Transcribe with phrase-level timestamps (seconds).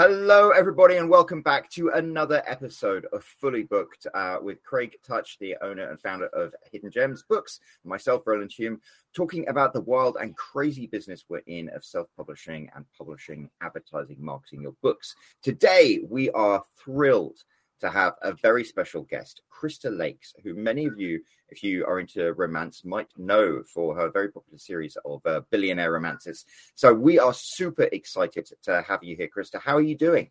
[0.00, 5.36] Hello, everybody, and welcome back to another episode of Fully Booked uh, with Craig Touch,
[5.40, 8.80] the owner and founder of Hidden Gems Books, myself, Roland Hume,
[9.12, 14.18] talking about the wild and crazy business we're in of self publishing and publishing, advertising,
[14.20, 15.16] marketing your books.
[15.42, 17.42] Today, we are thrilled
[17.80, 22.00] to have a very special guest, Krista Lakes, who many of you, if you are
[22.00, 26.44] into romance, might know for her very popular series of uh, billionaire romances.
[26.74, 29.60] So we are super excited to have you here, Krista.
[29.60, 30.30] How are you doing?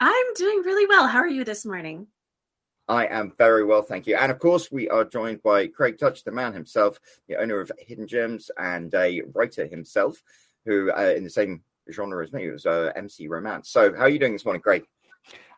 [0.00, 1.06] I'm doing really well.
[1.06, 2.08] How are you this morning?
[2.88, 4.16] I am very well, thank you.
[4.16, 7.70] And of course, we are joined by Craig Touch, the man himself, the owner of
[7.78, 10.20] Hidden Gems and a writer himself,
[10.66, 13.70] who uh, in the same genre as me was uh, MC Romance.
[13.70, 14.84] So, how are you doing this morning, Craig?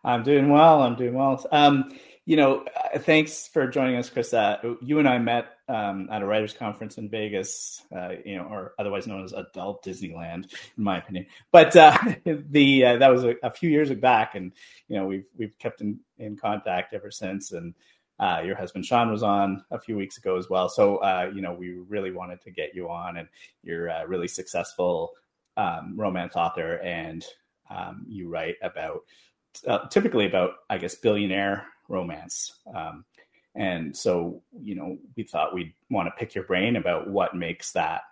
[0.04, 0.82] I'm doing well.
[0.82, 1.44] I'm doing well.
[1.50, 4.32] Um, you know, uh, thanks for joining us, Chris.
[4.32, 8.44] Uh, you and I met um, at a writers' conference in Vegas, uh, you know,
[8.44, 11.26] or otherwise known as Adult Disneyland, in my opinion.
[11.52, 14.52] But uh, the uh, that was a, a, few years back, and
[14.88, 17.52] you know, we've we've kept in, in contact ever since.
[17.52, 17.74] And
[18.18, 20.68] uh, your husband Sean was on a few weeks ago as well.
[20.68, 23.28] So you know, we really wanted to get you on, and
[23.62, 25.12] you're a really successful
[25.58, 27.24] um, romance author, and
[27.70, 29.02] um, you write about
[29.66, 32.60] uh, typically about, I guess, billionaire romance.
[32.74, 33.04] Um,
[33.54, 37.72] and so, you know, we thought we'd want to pick your brain about what makes
[37.72, 38.02] that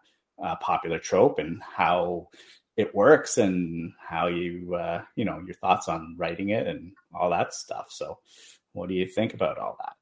[0.43, 2.29] uh, popular trope and how
[2.77, 7.31] it works and how you, uh, you know, your thoughts on writing it and all
[7.31, 7.87] that stuff.
[7.91, 8.19] So,
[8.73, 9.95] what do you think about all that?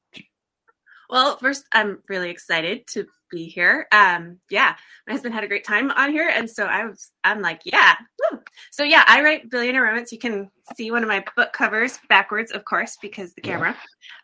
[1.11, 3.85] Well, first, I'm really excited to be here.
[3.91, 7.41] Um, yeah, my husband had a great time on here, and so I was, I'm
[7.41, 7.95] like, yeah.
[8.31, 8.39] Woo.
[8.71, 10.13] So yeah, I write billionaire romance.
[10.13, 13.75] You can see one of my book covers backwards, of course, because the camera.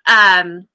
[0.08, 0.70] Um,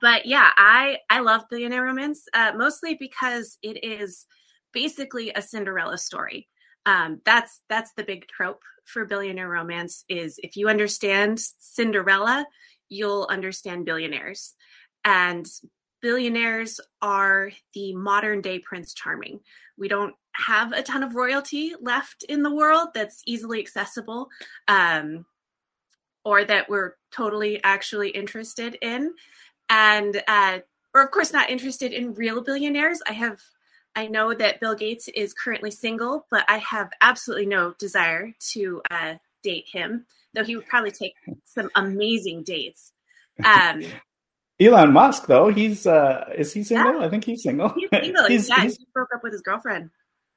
[0.00, 4.26] but yeah, I I love billionaire romance uh, mostly because it is
[4.72, 6.48] basically a Cinderella story.
[6.84, 12.44] Um, that's that's the big trope for billionaire romance is if you understand Cinderella,
[12.88, 14.54] you'll understand billionaires.
[15.04, 15.46] And
[16.00, 19.40] billionaires are the modern day Prince Charming.
[19.76, 24.28] We don't have a ton of royalty left in the world that's easily accessible
[24.68, 25.26] um,
[26.24, 29.14] or that we're totally actually interested in.
[29.68, 30.60] And, uh,
[30.94, 33.00] or of course, not interested in real billionaires.
[33.06, 33.40] I have,
[33.94, 38.82] I know that Bill Gates is currently single, but I have absolutely no desire to
[38.90, 42.92] uh, date him, though he would probably take some amazing dates.
[43.44, 43.84] Um,
[44.60, 47.00] Elon Musk, though, he's uh is he single?
[47.00, 47.06] Yeah.
[47.06, 47.68] I think he's single.
[47.70, 48.24] He's single.
[48.28, 49.90] he's, yeah, he's, he broke up with his girlfriend.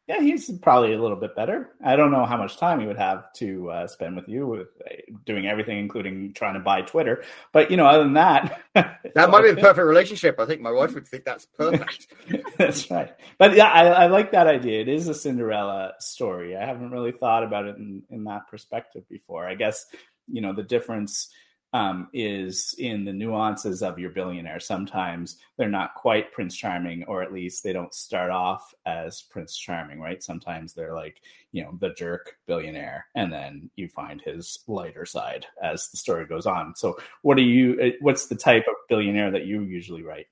[0.07, 1.69] Yeah, he's probably a little bit better.
[1.85, 4.67] I don't know how much time he would have to uh, spend with you, with
[4.85, 4.95] uh,
[5.25, 7.23] doing everything, including trying to buy Twitter.
[7.53, 10.39] But you know, other than that, that might be the perfect relationship.
[10.39, 12.07] I think my wife would think that's perfect.
[12.57, 13.13] that's right.
[13.37, 14.81] But yeah, I, I, like that idea.
[14.81, 16.57] It is a Cinderella story.
[16.57, 19.47] I haven't really thought about it in, in that perspective before.
[19.47, 19.85] I guess
[20.27, 21.29] you know the difference
[21.73, 24.59] um, is in the nuances of your billionaire.
[24.59, 29.57] Sometimes they're not quite Prince Charming, or at least they don't start off as Prince
[29.57, 30.21] Charming, right?
[30.21, 31.21] Sometimes they're like,
[31.51, 36.25] you know, the jerk billionaire, and then you find his lighter side as the story
[36.25, 36.75] goes on.
[36.75, 37.79] So, what are you?
[37.81, 40.27] Uh, what's the type of billionaire that you usually write?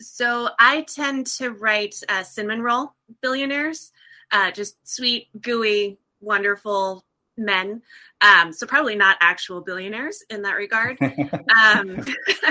[0.00, 3.92] So, I tend to write uh, cinnamon roll billionaires,
[4.32, 7.04] uh, just sweet, gooey, wonderful
[7.36, 7.82] men.
[8.20, 10.98] Um, so probably not actual billionaires in that regard.
[11.02, 12.04] um,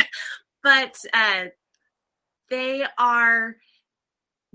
[0.64, 1.46] but uh,
[2.50, 3.56] they are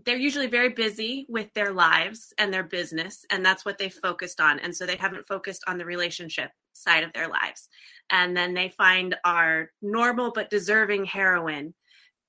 [0.04, 4.40] they're usually very busy with their lives and their business and that's what they focused
[4.40, 7.68] on and so they haven't focused on the relationship side of their lives
[8.10, 11.74] and then they find our normal but deserving heroine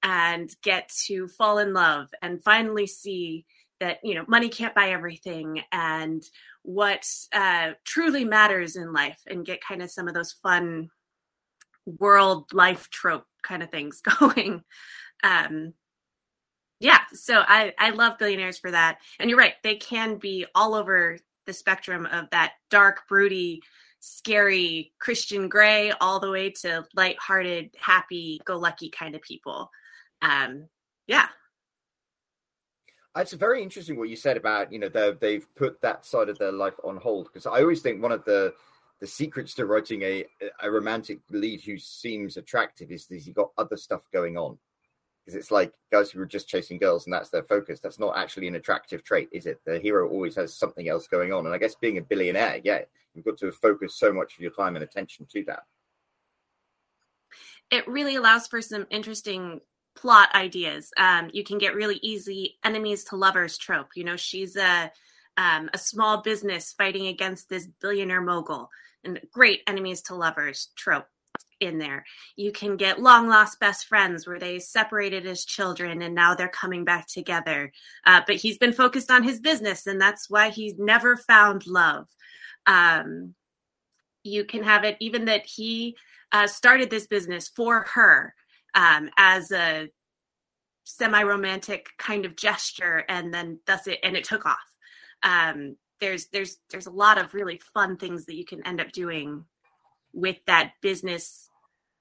[0.01, 3.45] and get to fall in love and finally see
[3.79, 6.23] that you know money can't buy everything and
[6.63, 10.89] what uh, truly matters in life and get kind of some of those fun
[11.97, 14.63] world life trope kind of things going.
[15.23, 15.73] Um
[16.81, 18.99] yeah so i i love billionaires for that.
[19.19, 23.61] And you're right they can be all over the spectrum of that dark broody
[23.99, 29.69] scary christian grey all the way to light-hearted happy go lucky kind of people.
[30.21, 30.67] Um
[31.07, 31.27] yeah
[33.15, 36.51] it's very interesting what you said about you know they've put that side of their
[36.51, 38.53] life on hold because I always think one of the
[38.99, 40.25] the secrets to writing a
[40.61, 44.57] a romantic lead who seems attractive is that he got other stuff going on.
[45.25, 47.79] Because it's like guys who are just chasing girls and that's their focus.
[47.79, 49.59] That's not actually an attractive trait is it?
[49.65, 51.45] The hero always has something else going on.
[51.45, 52.81] And i guess being a billionaire yeah
[53.13, 55.63] you've got to focus so much of your time and attention to that.
[57.71, 59.61] It really allows for some interesting
[59.99, 60.91] plot ideas.
[60.97, 63.89] Um, you can get really easy enemies to lovers trope.
[63.95, 64.91] You know, she's a
[65.37, 68.69] um, a small business fighting against this billionaire mogul,
[69.03, 71.07] and great enemies to lovers trope
[71.59, 72.05] in there.
[72.35, 76.47] You can get long lost best friends where they separated as children and now they're
[76.47, 77.71] coming back together.
[78.05, 82.07] Uh, but he's been focused on his business and that's why he's never found love.
[82.65, 83.35] Um,
[84.23, 85.95] you can have it even that he
[86.31, 88.33] uh, started this business for her
[88.75, 89.89] um, as a
[90.83, 94.57] semi-romantic kind of gesture and then thus it and it took off.
[95.21, 98.91] Um, there's there's there's a lot of really fun things that you can end up
[98.91, 99.45] doing
[100.13, 101.49] with that business.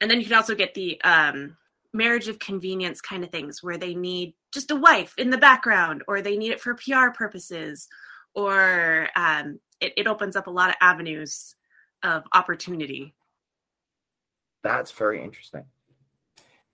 [0.01, 1.57] And then you can also get the um,
[1.93, 6.03] marriage of convenience kind of things where they need just a wife in the background
[6.09, 7.89] or they need it for pr purposes
[8.35, 11.57] or um, it, it opens up a lot of avenues
[12.03, 13.15] of opportunity.
[14.63, 15.65] That's very interesting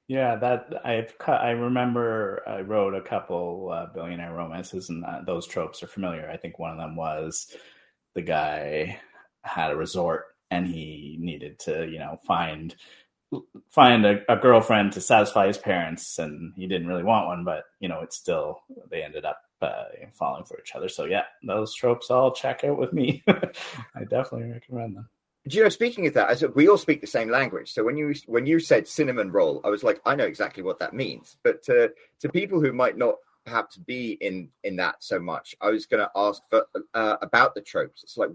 [0.09, 1.41] yeah, that I've cut.
[1.41, 6.29] I remember I wrote a couple uh, billionaire romances, and that, those tropes are familiar.
[6.31, 7.55] I think one of them was
[8.15, 8.99] the guy
[9.43, 12.75] had a resort and he needed to, you know, find
[13.71, 17.65] find a, a, girlfriend to satisfy his parents, and he didn't really want one, but
[17.81, 18.61] you know, it's still
[18.91, 20.89] they ended up uh, falling for each other.
[20.89, 23.25] So yeah, those tropes all check out with me.
[23.29, 25.09] I definitely recommend them.
[25.47, 25.69] Do you know?
[25.69, 27.73] Speaking of that, said we all speak the same language.
[27.73, 30.79] So when you when you said cinnamon roll, I was like, I know exactly what
[30.79, 31.37] that means.
[31.43, 35.69] But to to people who might not perhaps be in in that so much, I
[35.71, 36.65] was going to ask for
[36.95, 38.03] uh, about the tropes.
[38.03, 38.31] It's like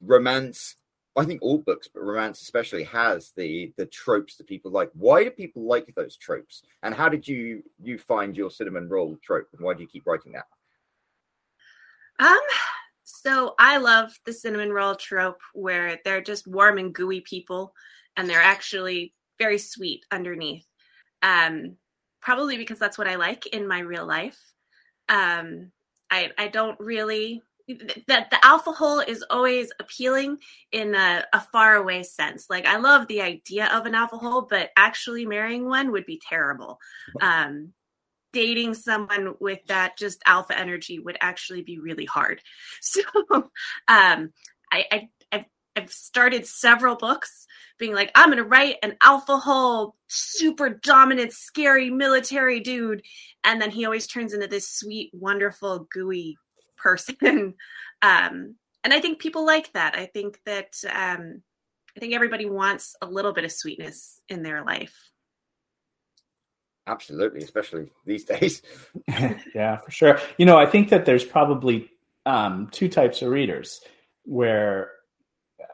[0.00, 0.76] romance.
[1.16, 4.90] I think all books, but romance especially, has the the tropes that people like.
[4.94, 6.62] Why do people like those tropes?
[6.82, 9.48] And how did you you find your cinnamon roll trope?
[9.52, 10.46] And why do you keep writing that?
[12.18, 12.38] Um,
[13.22, 17.74] so I love the cinnamon roll trope where they're just warm and gooey people
[18.16, 20.66] and they're actually very sweet underneath.
[21.22, 21.76] Um,
[22.20, 24.38] probably because that's what I like in my real life.
[25.08, 25.72] Um,
[26.10, 27.42] I, I don't really
[28.08, 30.38] that the alpha hole is always appealing
[30.72, 32.46] in a, a far away sense.
[32.50, 36.20] Like I love the idea of an alpha hole, but actually marrying one would be
[36.28, 36.78] terrible.
[37.20, 37.72] Um,
[38.32, 42.40] dating someone with that just alpha energy would actually be really hard.
[42.82, 43.02] So
[43.88, 44.32] um,
[44.72, 45.44] I, I I've,
[45.76, 47.46] I've started several books
[47.78, 53.02] being like, I'm gonna write an alpha hole, super dominant, scary military dude,
[53.44, 56.36] and then he always turns into this sweet, wonderful, gooey
[56.76, 57.16] person.
[58.02, 59.96] um, and I think people like that.
[59.96, 61.42] I think that um,
[61.96, 64.96] I think everybody wants a little bit of sweetness in their life.
[66.90, 68.62] Absolutely, especially these days.
[69.54, 70.18] yeah, for sure.
[70.38, 71.90] You know, I think that there's probably
[72.26, 73.80] um, two types of readers
[74.24, 74.90] where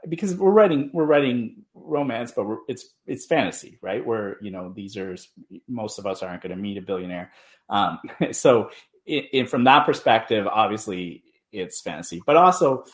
[0.09, 4.05] because we're writing we're writing romance, but it's it's fantasy, right?
[4.05, 5.17] Where you know these are
[5.69, 7.33] most of us aren't going to meet a billionaire,
[7.69, 7.99] um,
[8.33, 8.71] so
[9.07, 12.23] it, it, from that perspective, obviously it's fantasy.
[12.25, 12.85] But also,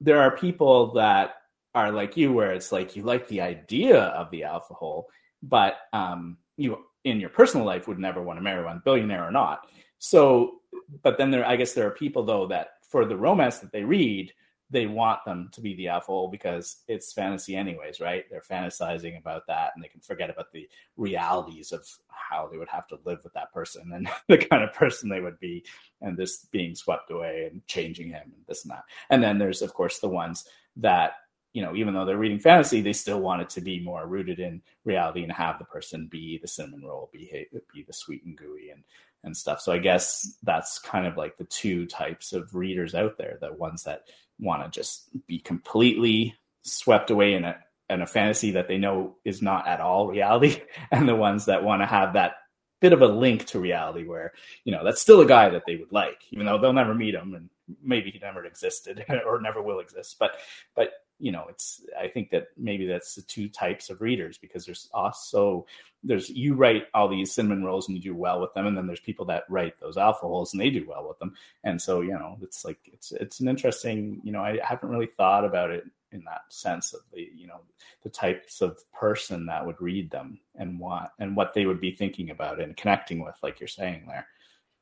[0.00, 1.36] there are people that
[1.74, 5.08] are like you, where it's like you like the idea of the alpha hole,
[5.42, 9.30] but um, you in your personal life would never want to marry one, billionaire or
[9.30, 9.68] not.
[9.98, 10.56] So,
[11.02, 13.84] but then there, I guess there are people though that for the romance that they
[13.84, 14.32] read,
[14.68, 18.24] they want them to be the alpha hole because it's fantasy anyways, right?
[18.28, 22.68] They're fantasizing about that and they can forget about the realities of how they would
[22.68, 25.64] have to live with that person and the kind of person they would be
[26.00, 28.82] and this being swept away and changing him and this and that.
[29.10, 30.44] And then there's of course the ones
[30.74, 31.12] that
[31.56, 34.40] you know, even though they're reading fantasy, they still want it to be more rooted
[34.40, 38.36] in reality and have the person be the cinnamon roll, be be the sweet and
[38.36, 38.84] gooey and
[39.24, 39.62] and stuff.
[39.62, 43.54] So I guess that's kind of like the two types of readers out there: the
[43.54, 44.02] ones that
[44.38, 47.56] want to just be completely swept away in a
[47.88, 50.60] in a fantasy that they know is not at all reality,
[50.92, 52.34] and the ones that want to have that
[52.82, 54.34] bit of a link to reality where
[54.64, 57.14] you know that's still a guy that they would like even though they'll never meet
[57.14, 57.48] him and
[57.82, 60.32] maybe he never existed or never will exist but
[60.74, 64.66] but you know it's i think that maybe that's the two types of readers because
[64.66, 65.66] there's also
[66.06, 68.86] there's you write all these cinnamon rolls and you do well with them and then
[68.86, 71.34] there's people that write those alpha holes and they do well with them.
[71.64, 75.10] And so you know it's like it's it's an interesting you know i haven't really
[75.16, 77.60] thought about it in that sense of the you know
[78.02, 81.90] the types of person that would read them and what and what they would be
[81.90, 84.26] thinking about and connecting with like you're saying there.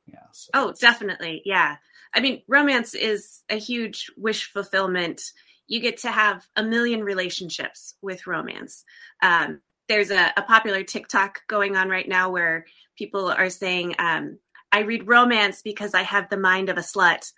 [0.05, 0.51] Yeah so.
[0.53, 1.41] Oh definitely.
[1.45, 1.77] Yeah.
[2.13, 5.31] I mean romance is a huge wish fulfillment
[5.67, 8.83] you get to have a million relationships with romance.
[9.21, 12.65] Um, there's a, a, popular TikTok going on right now where
[12.97, 14.39] people are saying, um,
[14.71, 17.31] I read romance because I have the mind of a slut,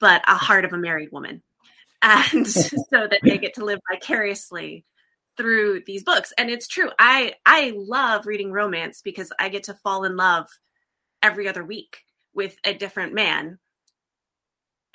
[0.00, 1.42] but a heart of a married woman.
[2.02, 4.84] And so that they get to live vicariously
[5.36, 6.32] through these books.
[6.36, 6.90] And it's true.
[6.98, 10.46] I I love reading romance because I get to fall in love
[11.22, 11.98] every other week
[12.34, 13.58] with a different man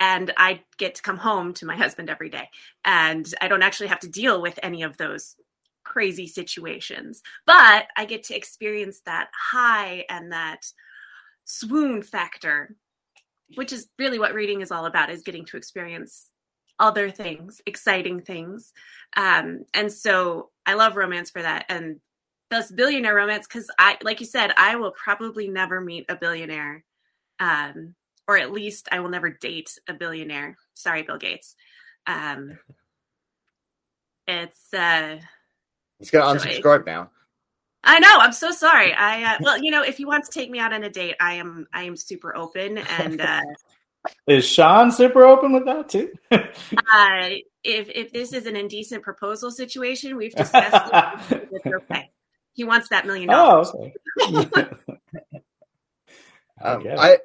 [0.00, 2.48] and I get to come home to my husband every day.
[2.84, 5.36] And I don't actually have to deal with any of those
[5.84, 10.66] crazy situations, but I get to experience that high and that
[11.44, 12.74] swoon factor,
[13.54, 16.28] which is really what reading is all about is getting to experience
[16.78, 18.72] other things, exciting things.
[19.16, 21.66] Um, and so I love romance for that.
[21.68, 22.00] And
[22.50, 26.84] thus billionaire romance, because I, like you said, I will probably never meet a billionaire.
[27.38, 27.94] Um,
[28.28, 30.56] or at least I will never date a billionaire.
[30.74, 31.56] Sorry, Bill Gates.
[32.06, 32.58] Um,
[34.26, 35.18] it's uh,
[35.98, 37.10] he's gonna unsubscribe now.
[37.82, 38.18] I know.
[38.18, 38.92] I'm so sorry.
[38.92, 41.16] I uh, well, you know, if you want to take me out on a date,
[41.20, 43.20] I am I am super open and.
[43.20, 43.42] Uh,
[44.26, 46.12] is Sean super open with that too?
[46.30, 47.28] uh,
[47.64, 51.66] if if this is an indecent proposal situation, we've discussed it.
[51.66, 52.10] okay.
[52.52, 53.72] He wants that million dollars.
[53.74, 53.90] Oh,
[56.62, 56.90] okay.
[56.90, 57.18] um, I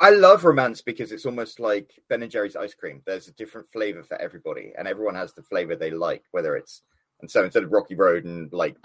[0.00, 3.02] I love romance because it's almost like Ben and Jerry's ice cream.
[3.04, 6.24] There's a different flavor for everybody, and everyone has the flavor they like.
[6.30, 6.82] Whether it's
[7.20, 8.76] and so instead of Rocky Road and like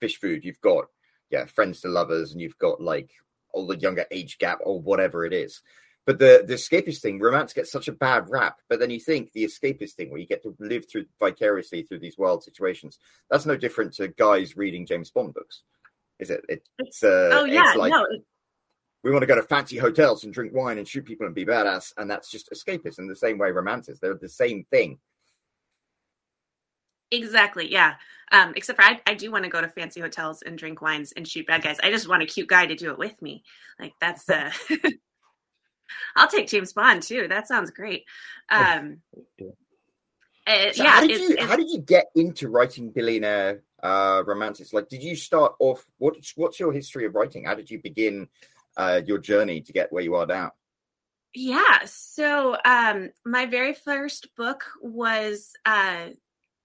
[0.00, 0.86] fish food, you've got
[1.30, 3.10] yeah friends to lovers, and you've got like
[3.52, 5.60] all the younger age gap or whatever it is.
[6.06, 8.60] But the the escapist thing, romance gets such a bad rap.
[8.70, 11.98] But then you think the escapist thing, where you get to live through vicariously through
[11.98, 12.98] these wild situations,
[13.30, 15.64] that's no different to guys reading James Bond books,
[16.18, 16.44] is it?
[16.48, 18.06] it it's uh, oh yeah, it's like, no,
[19.02, 21.46] we want to go to fancy hotels and drink wine and shoot people and be
[21.46, 23.98] badass, and that's just escapist in the same way romance is.
[23.98, 24.98] They're the same thing.
[27.10, 27.70] Exactly.
[27.70, 27.94] Yeah.
[28.32, 31.12] Um, except for I, I do want to go to fancy hotels and drink wines
[31.12, 31.78] and shoot bad guys.
[31.82, 33.42] I just want a cute guy to do it with me.
[33.80, 34.52] Like that's uh
[36.16, 37.26] I'll take James Bond too.
[37.28, 38.04] That sounds great.
[38.48, 38.98] Um
[40.46, 44.72] uh, so yeah, how did you how did you get into writing billionaire uh romances?
[44.72, 47.46] Like did you start off what what's your history of writing?
[47.46, 48.28] How did you begin
[48.80, 50.52] uh, your journey to get where you are now?
[51.34, 51.80] Yeah.
[51.84, 56.08] So um, my very first book was uh,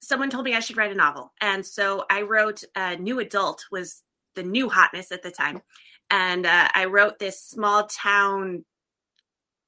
[0.01, 3.65] someone told me I should write a novel, and so I wrote a new adult
[3.71, 4.01] was
[4.35, 5.61] the new hotness at the time,
[6.09, 8.65] and uh, I wrote this small town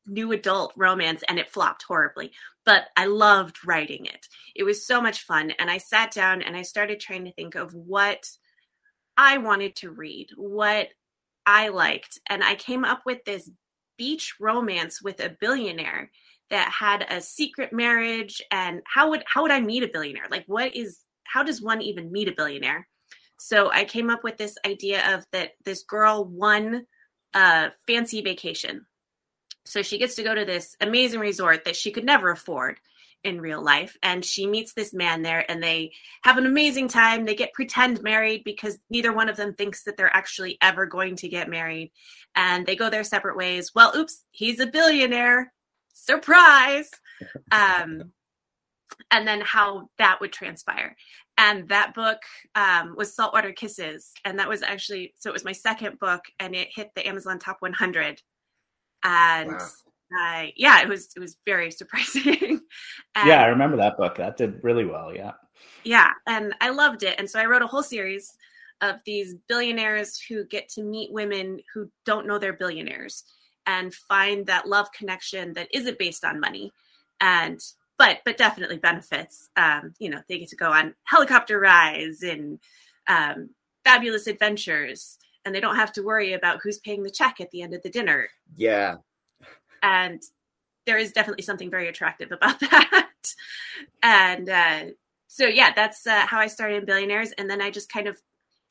[0.10, 2.32] new adult romance and it flopped horribly
[2.66, 4.26] but i loved writing it
[4.56, 7.56] it was so much fun and i sat down and i started trying to think
[7.56, 8.26] of what
[9.18, 10.88] i wanted to read what
[11.48, 12.20] I liked.
[12.30, 13.50] And I came up with this
[13.98, 16.12] beach romance with a billionaire
[16.50, 20.28] that had a secret marriage and how would how would I meet a billionaire?
[20.30, 22.88] Like what is how does one even meet a billionaire?
[23.40, 26.86] So I came up with this idea of that this girl won
[27.34, 28.86] a fancy vacation.
[29.66, 32.80] So she gets to go to this amazing resort that she could never afford
[33.24, 33.98] in real life.
[34.04, 35.92] And she meets this man there and they
[36.24, 37.26] have an amazing time.
[37.26, 41.16] They get pretend married because neither one of them thinks that they're actually ever going
[41.18, 41.92] to get married.
[42.36, 43.74] And they go their separate ways.
[43.76, 45.54] Well oops he's a billionaire.
[45.94, 46.90] Surprise.
[47.52, 48.12] Um,
[49.10, 50.96] and then how that would transpire.
[51.38, 52.20] And that book
[52.54, 54.12] um, was saltwater kisses.
[54.24, 57.40] And that was actually so it was my second book and it hit the amazon
[57.40, 58.22] top 100
[59.04, 59.68] and wow
[60.16, 62.62] uh, yeah, it was it was very surprising.
[63.16, 64.16] and, yeah, I remember that book.
[64.18, 65.14] That did really well.
[65.14, 65.34] Yeah.
[65.84, 68.36] Yeah, and I loved it, and so I wrote a whole series
[68.82, 73.24] of these billionaires who get to meet women who don't know they're billionaires
[73.66, 76.72] and find that love connection that isn't based on money,
[77.22, 77.60] and
[77.98, 79.50] but but definitely benefits.
[79.56, 82.60] Um, you know, they get to go on helicopter rides and
[83.08, 83.50] um,
[83.84, 87.62] fabulous adventures and they don't have to worry about who's paying the check at the
[87.62, 88.28] end of the dinner.
[88.58, 88.98] Yeah
[89.84, 90.22] and
[90.86, 93.12] there is definitely something very attractive about that.
[94.02, 94.84] And uh,
[95.28, 97.32] so yeah that's uh, how i started in billionaires.
[97.38, 98.18] And then i just kind of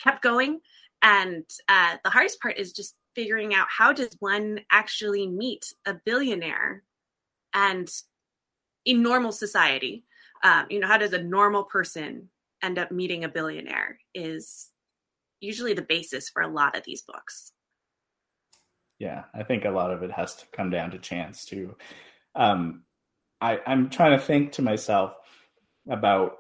[0.02, 0.60] kept going.
[1.02, 5.94] And uh, the hardest part is just figuring out how does one actually meet a
[6.04, 6.82] billionaire
[7.54, 7.88] and
[8.84, 10.04] in normal society?
[10.42, 12.28] Um, you know how does a normal person
[12.62, 14.70] end up meeting a billionaire is
[15.40, 17.52] usually the basis for a lot of these books
[18.98, 21.74] yeah i think a lot of it has to come down to chance too.
[22.34, 22.82] Um
[23.40, 25.16] i i'm trying to think to myself
[25.88, 26.32] about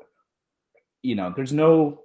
[1.02, 2.02] you know there's no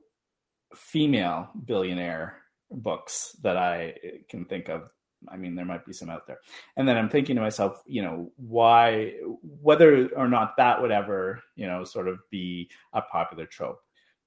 [0.76, 2.38] female billionaire
[2.72, 3.94] books that i
[4.30, 4.84] can think of.
[5.30, 6.40] I mean there might be some out there.
[6.78, 11.42] And then i'm thinking to myself you know why whether or not that would ever
[11.56, 13.80] you know sort of be a popular trope.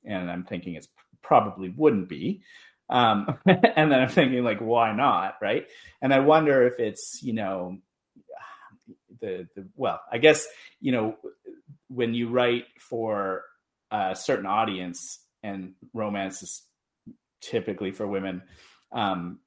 [0.04, 0.88] And i'm thinking it's
[1.22, 2.42] probably wouldn't be
[2.88, 5.36] um, and then I'm thinking, like, why not?
[5.40, 5.66] Right.
[6.02, 7.78] And I wonder if it's, you know,
[9.20, 10.46] the, the, well, I guess,
[10.80, 11.16] you know,
[11.88, 13.42] when you write for
[13.90, 16.62] a certain audience and romance is
[17.40, 18.42] typically for women,
[18.92, 19.38] um,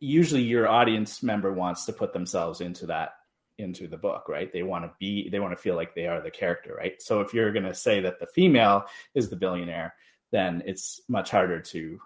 [0.00, 3.12] usually your audience member wants to put themselves into that
[3.58, 4.52] into the book, right?
[4.52, 7.00] They want to be, they want to feel like they are the character, right?
[7.02, 8.84] So if you're going to say that the female
[9.14, 9.94] is the billionaire,
[10.30, 11.98] then it's much harder to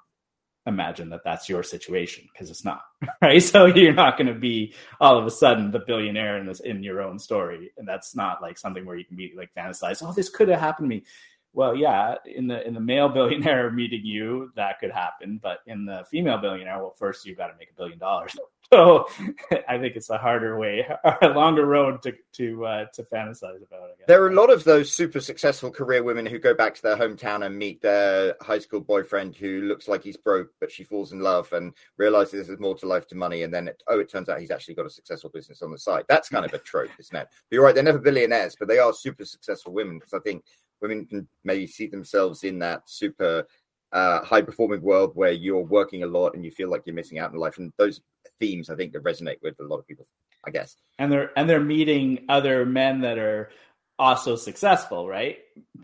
[0.66, 2.82] imagine that that's your situation because it's not
[3.22, 3.42] right?
[3.42, 6.82] So you're not going to be all of a sudden the billionaire in this in
[6.82, 10.12] your own story and that's not like something where you can be like fantasize oh
[10.12, 11.04] this could have happened to me.
[11.52, 15.84] Well yeah in the in the male billionaire meeting you that could happen but in
[15.84, 18.36] the female billionaire well first you've got to make a billion dollars
[18.72, 19.06] so
[19.68, 20.86] i think it's a harder way
[21.22, 24.64] a longer road to to uh, to fantasize about it there are a lot of
[24.64, 28.58] those super successful career women who go back to their hometown and meet their high
[28.58, 32.60] school boyfriend who looks like he's broke but she falls in love and realizes there's
[32.60, 33.42] more to life to money.
[33.42, 35.78] And then it, oh it turns out he's actually got a successful business on the
[35.78, 36.04] side.
[36.08, 37.28] That's kind of a trope isn't it?
[37.30, 39.98] But you're right they're never billionaires but they are super successful women.
[39.98, 40.44] Because i think
[40.80, 43.46] women can maybe see themselves in that super
[43.92, 47.18] uh, high performing world where you're working a lot and you feel like you're missing
[47.18, 47.58] out in life.
[47.58, 48.00] And those
[48.40, 50.06] themes, I think, that resonate with a lot of people.
[50.44, 50.76] I guess.
[50.98, 53.50] And they're and they're meeting other men that are
[53.98, 55.38] also successful, right?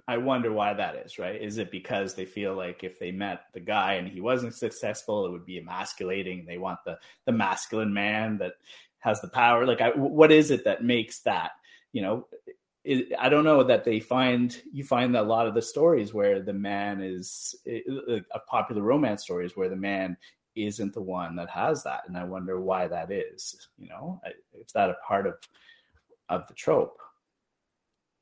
[0.09, 1.41] I wonder why that is, right?
[1.41, 5.27] Is it because they feel like if they met the guy and he wasn't successful,
[5.27, 6.45] it would be emasculating?
[6.45, 8.55] They want the the masculine man that
[9.01, 9.65] has the power.
[9.67, 11.53] Like, I, what is it that makes that?
[11.93, 12.27] You know,
[12.89, 16.15] it, I don't know that they find you find that a lot of the stories
[16.15, 20.17] where the man is a popular romance stories where the man
[20.57, 23.69] isn't the one that has that, and I wonder why that is.
[23.77, 24.21] You know,
[24.59, 25.35] is that a part of
[26.31, 26.99] of the trope?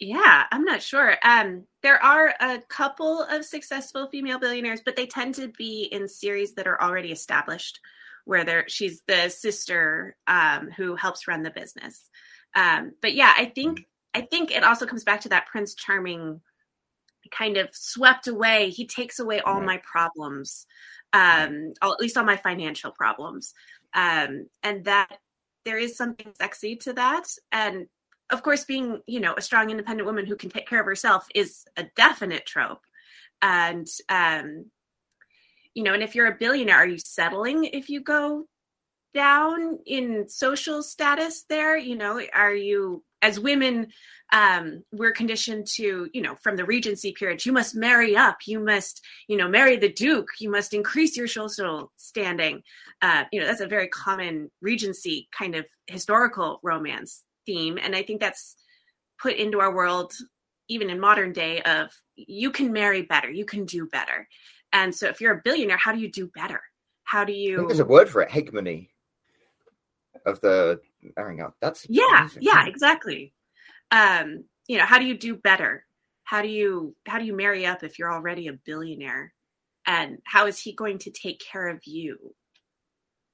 [0.00, 1.16] Yeah, I'm not sure.
[1.22, 6.08] Um, there are a couple of successful female billionaires, but they tend to be in
[6.08, 7.78] series that are already established,
[8.24, 12.10] where there she's the sister um, who helps run the business.
[12.56, 16.40] Um, but yeah, I think I think it also comes back to that Prince Charming
[17.30, 18.70] kind of swept away.
[18.70, 19.66] He takes away all right.
[19.66, 20.66] my problems,
[21.12, 23.52] um, at least all my financial problems.
[23.92, 25.18] Um, and that
[25.66, 27.28] there is something sexy to that.
[27.52, 27.88] And
[28.30, 31.26] of course, being, you know, a strong, independent woman who can take care of herself
[31.34, 32.86] is a definite trope.
[33.42, 34.70] And, um,
[35.74, 38.46] you know, and if you're a billionaire, are you settling if you go
[39.12, 41.76] down in social status there?
[41.76, 43.88] You know, are you as women
[44.32, 48.58] um, we're conditioned to you know from the regency period you must marry up you
[48.60, 52.62] must you know marry the duke you must increase your social standing.
[53.02, 58.02] Uh, you know that's a very common regency kind of historical romance theme and i
[58.02, 58.56] think that's
[59.20, 60.12] put into our world
[60.68, 64.28] even in modern day of you can marry better you can do better.
[64.72, 66.60] And so if you're a billionaire how do you do better?
[67.04, 68.88] How do you there's a word for it hypergamy
[70.24, 70.80] of the
[71.16, 72.42] marrying up that's yeah amazing.
[72.42, 73.32] yeah exactly.
[73.90, 75.84] Um you know how do you do better?
[76.24, 79.32] How do you how do you marry up if you're already a billionaire?
[79.86, 82.18] And how is he going to take care of you?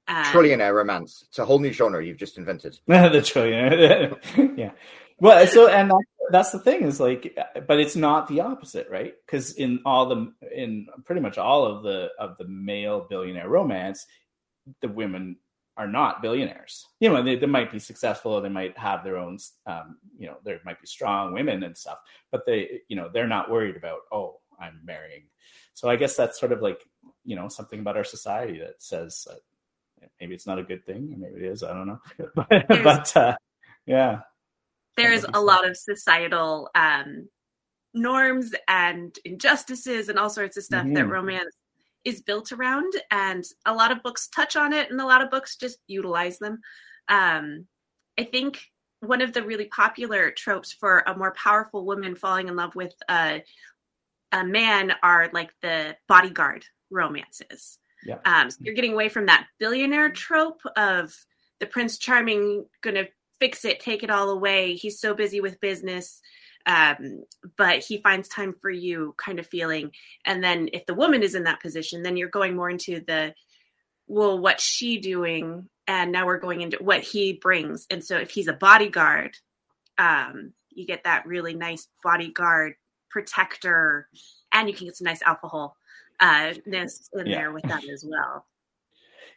[0.09, 1.25] Um, trillionaire romance.
[1.29, 2.79] It's a whole new genre you've just invented.
[2.87, 4.57] The trillionaire.
[4.59, 4.73] Yeah.
[5.19, 9.15] Well so and that's, that's the thing is like but it's not the opposite right?
[9.25, 14.07] Because in all the in pretty much all of the of the male billionaire romance
[14.81, 15.37] the women
[15.77, 16.87] are not billionaires.
[17.01, 20.37] You know, they, they might be successful, they might have their own, um, you know,
[20.45, 21.99] there might be strong women and stuff,
[22.31, 25.25] but they, you know, they're not worried about, oh, I'm marrying.
[25.75, 26.81] So I guess that's sort of like,
[27.25, 31.13] you know, something about our society that says uh, maybe it's not a good thing,
[31.13, 31.63] or maybe it is.
[31.63, 32.01] I don't know,
[32.35, 33.37] but, but uh,
[33.87, 34.21] yeah,
[34.97, 37.29] there's a lot of societal um,
[37.95, 40.95] norms and injustices and all sorts of stuff mm-hmm.
[40.95, 41.55] that romance
[42.05, 45.31] is built around and a lot of books touch on it and a lot of
[45.31, 46.61] books just utilize them.
[47.09, 47.67] Um,
[48.19, 48.61] i think
[49.03, 52.95] one of the really popular tropes for a more powerful woman falling in love with
[53.11, 53.43] a,
[54.31, 57.79] a man are like the bodyguard romances.
[58.07, 58.19] Yeah.
[58.25, 61.13] Um, so you're getting away from that billionaire trope of
[61.59, 63.07] the prince charming gonna
[63.41, 64.75] fix it take it all away.
[64.75, 66.21] He's so busy with business
[66.67, 67.25] um,
[67.57, 69.91] but he finds time for you kind of feeling.
[70.25, 73.35] And then if the woman is in that position, then you're going more into the,
[74.07, 75.69] well, what's she doing?
[75.87, 77.87] And now we're going into what he brings.
[77.91, 79.37] And so if he's a bodyguard,
[79.99, 82.75] um, you get that really nice bodyguard
[83.11, 84.09] protector,
[84.53, 85.75] and you can get some nice alpha hole
[86.21, 87.37] uh, in yeah.
[87.37, 88.47] there with that as well.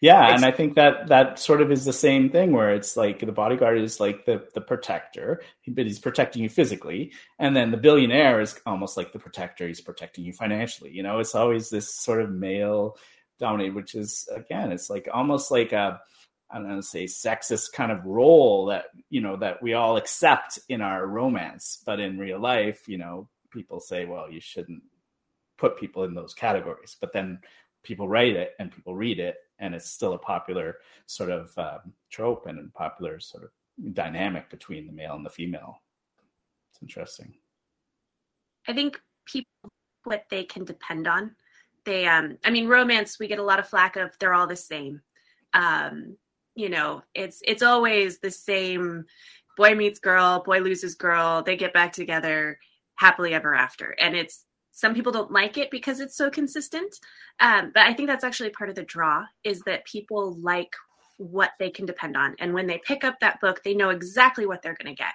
[0.06, 3.20] Yeah, and I think that that sort of is the same thing where it's like
[3.20, 7.78] the bodyguard is like the the protector, but he's protecting you physically, and then the
[7.78, 9.68] billionaire is almost like the protector.
[9.68, 10.91] He's protecting you financially.
[10.91, 12.98] You know, it's always this sort of male
[13.39, 16.00] dominated, which is again, it's like almost like a
[16.52, 20.60] I don't know, say sexist kind of role that you know that we all accept
[20.70, 24.84] in our romance, but in real life, you know, people say, well, you shouldn't
[25.58, 27.39] put people in those categories, but then
[27.84, 31.94] people write it and people read it and it's still a popular sort of um,
[32.10, 33.50] trope and a popular sort of
[33.94, 35.82] dynamic between the male and the female.
[36.72, 37.34] It's interesting.
[38.68, 39.50] I think people
[40.04, 41.36] what they can depend on.
[41.84, 44.56] They um I mean romance we get a lot of flack of they're all the
[44.56, 45.02] same.
[45.54, 46.18] Um
[46.56, 49.06] you know, it's it's always the same
[49.58, 52.60] boy meets girl, boy loses girl, they get back together
[52.96, 53.96] happily ever after.
[54.00, 54.44] And it's
[54.76, 56.94] some people don't like it because it's so consistent.
[57.40, 60.76] Um, but I think that's actually part of the draw is that people like
[61.18, 62.36] what they can depend on.
[62.40, 65.14] And when they pick up that book, they know exactly what they're going to get.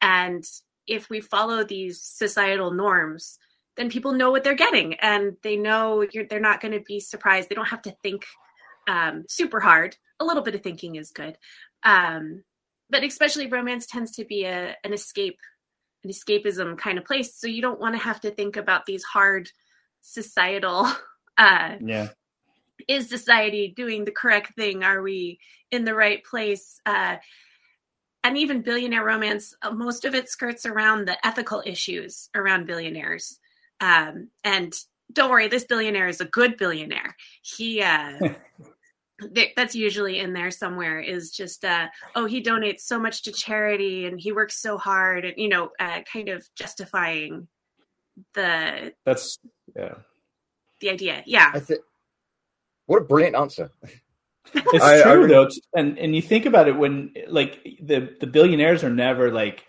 [0.00, 0.44] And
[0.86, 3.36] if we follow these societal norms,
[3.76, 7.48] then people know what they're getting and they know they're not going to be surprised.
[7.48, 8.24] They don't have to think
[8.86, 9.96] um, super hard.
[10.20, 11.36] A little bit of thinking is good.
[11.82, 12.44] Um,
[12.90, 15.40] but especially romance tends to be a, an escape,
[16.04, 17.34] an escapism kind of place.
[17.34, 19.50] So you don't want to have to think about these hard
[20.02, 20.86] societal
[21.38, 22.08] uh, yeah
[22.88, 24.82] is society doing the correct thing?
[24.82, 25.38] Are we
[25.70, 26.80] in the right place?
[26.86, 27.16] Uh,
[28.22, 33.38] and even billionaire romance, uh, most of it skirts around the ethical issues around billionaires.
[33.80, 34.72] Um, and
[35.12, 37.16] don't worry, this billionaire is a good billionaire.
[37.42, 38.18] He, uh,
[39.56, 44.06] that's usually in there somewhere is just, uh, oh, he donates so much to charity
[44.06, 47.46] and he works so hard and, you know, uh, kind of justifying
[48.34, 48.92] the.
[49.04, 49.38] That's,
[49.76, 49.94] yeah.
[50.80, 51.22] The idea.
[51.26, 51.52] Yeah.
[51.54, 51.80] I, th-
[52.86, 53.70] what a brilliant answer.
[54.54, 58.26] It's I, true I, though, and and you think about it when like the the
[58.26, 59.64] billionaires are never like,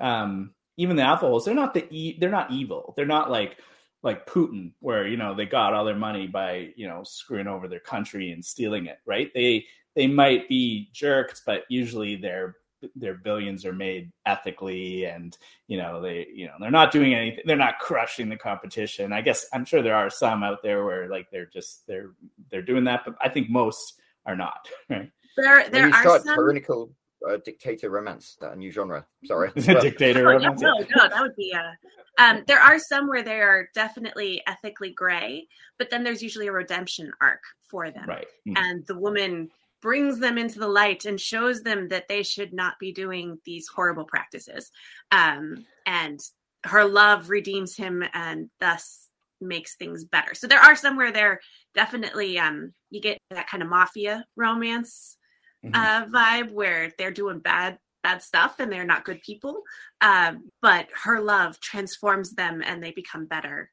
[0.00, 1.44] um, even the assholes.
[1.44, 2.94] They're not the e- they're not evil.
[2.96, 3.58] They're not like
[4.02, 7.68] like Putin, where you know they got all their money by you know screwing over
[7.68, 8.98] their country and stealing it.
[9.06, 9.30] Right?
[9.34, 12.56] They they might be jerks, but usually they're
[12.96, 15.36] their billions are made ethically and
[15.66, 19.20] you know they you know they're not doing anything they're not crushing the competition i
[19.20, 22.12] guess i'm sure there are some out there where like they're just they're
[22.50, 26.02] they're doing that but i think most are not right there there when you are
[26.02, 26.34] start some...
[26.34, 26.90] tyrannical
[27.28, 31.36] uh, dictator romance that a new genre sorry dictator oh, romance no, no that would
[31.36, 31.72] be uh
[32.18, 36.52] um, there are some where they are definitely ethically gray, but then there's usually a
[36.52, 38.06] redemption arc for them.
[38.06, 38.26] Right.
[38.46, 38.56] Mm-hmm.
[38.56, 42.78] And the woman brings them into the light and shows them that they should not
[42.78, 44.70] be doing these horrible practices.
[45.10, 46.20] Um, and
[46.64, 49.08] her love redeems him and thus
[49.40, 50.34] makes things better.
[50.34, 51.40] So there are some where they're
[51.74, 55.16] definitely um, you get that kind of mafia romance
[55.64, 55.74] mm-hmm.
[55.74, 59.62] uh, vibe where they're doing bad bad stuff and they're not good people.
[60.00, 63.70] Um, but her love transforms them and they become better.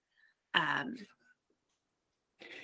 [0.53, 0.95] Um,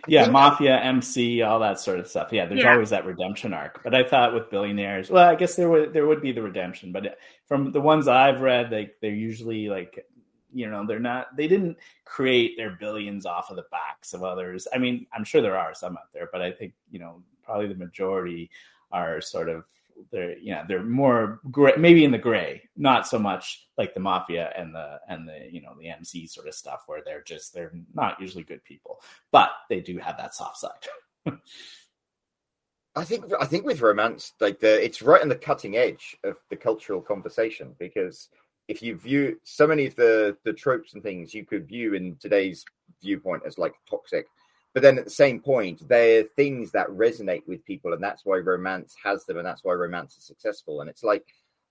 [0.08, 2.34] yeah, mafia, MC, all that sort of stuff.
[2.34, 2.74] Yeah, there's yeah.
[2.74, 3.82] always that redemption arc.
[3.84, 6.92] But I thought with billionaires, well, I guess there would there would be the redemption.
[6.92, 10.06] But from the ones I've read, they they're usually like,
[10.54, 14.68] you know, they're not they didn't create their billions off of the backs of others.
[14.74, 17.68] I mean, I'm sure there are some out there, but I think you know probably
[17.68, 18.50] the majority
[18.94, 19.66] are sort of
[20.12, 24.00] they're you know they're more gray, maybe in the gray, not so much like the
[24.00, 27.54] mafia and the and the you know the MC sort of stuff where they're just
[27.54, 29.02] they're not usually good people,
[29.32, 30.88] but they do have that soft side.
[32.96, 36.38] I think I think with romance, like the it's right on the cutting edge of
[36.50, 38.30] the cultural conversation because
[38.68, 42.16] if you view so many of the the tropes and things you could view in
[42.18, 42.64] today's
[43.02, 44.28] viewpoint as like toxic
[44.74, 48.38] but then at the same point, they're things that resonate with people, and that's why
[48.38, 50.82] romance has them, and that's why romance is successful.
[50.82, 51.26] And it's like,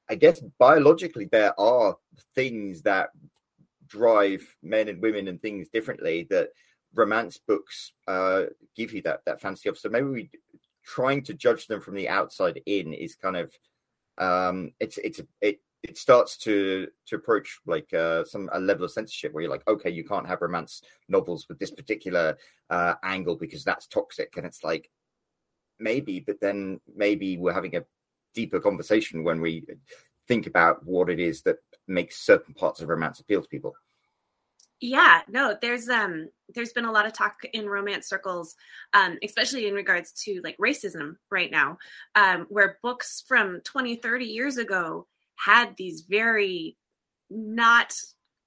[0.08, 1.96] I guess biologically, there are
[2.34, 3.10] things that
[3.88, 6.50] drive men and women and things differently that
[6.94, 8.44] romance books uh,
[8.76, 9.78] give you that that fantasy of.
[9.78, 10.30] So maybe we
[10.84, 13.52] trying to judge them from the outside in is kind of
[14.18, 18.92] um, it's it's it it starts to to approach like uh, some a level of
[18.92, 22.36] censorship where you're like, okay, you can't have romance novels with this particular
[22.70, 24.90] uh, angle because that's toxic, and it's like
[25.78, 27.84] maybe, but then maybe we're having a
[28.34, 29.64] deeper conversation when we
[30.28, 31.56] think about what it is that
[31.88, 33.74] makes certain parts of romance appeal to people.
[34.80, 38.56] Yeah, no, there's um there's been a lot of talk in romance circles,
[38.94, 41.78] um, especially in regards to like racism right now,
[42.16, 45.06] um, where books from 20, 30 years ago
[45.44, 46.76] had these very
[47.30, 47.94] not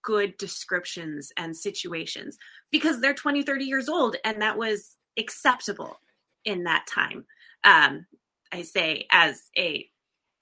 [0.03, 2.37] good descriptions and situations
[2.71, 5.99] because they're 20 30 years old and that was acceptable
[6.45, 7.25] in that time.
[7.63, 8.05] Um
[8.51, 9.87] i say as a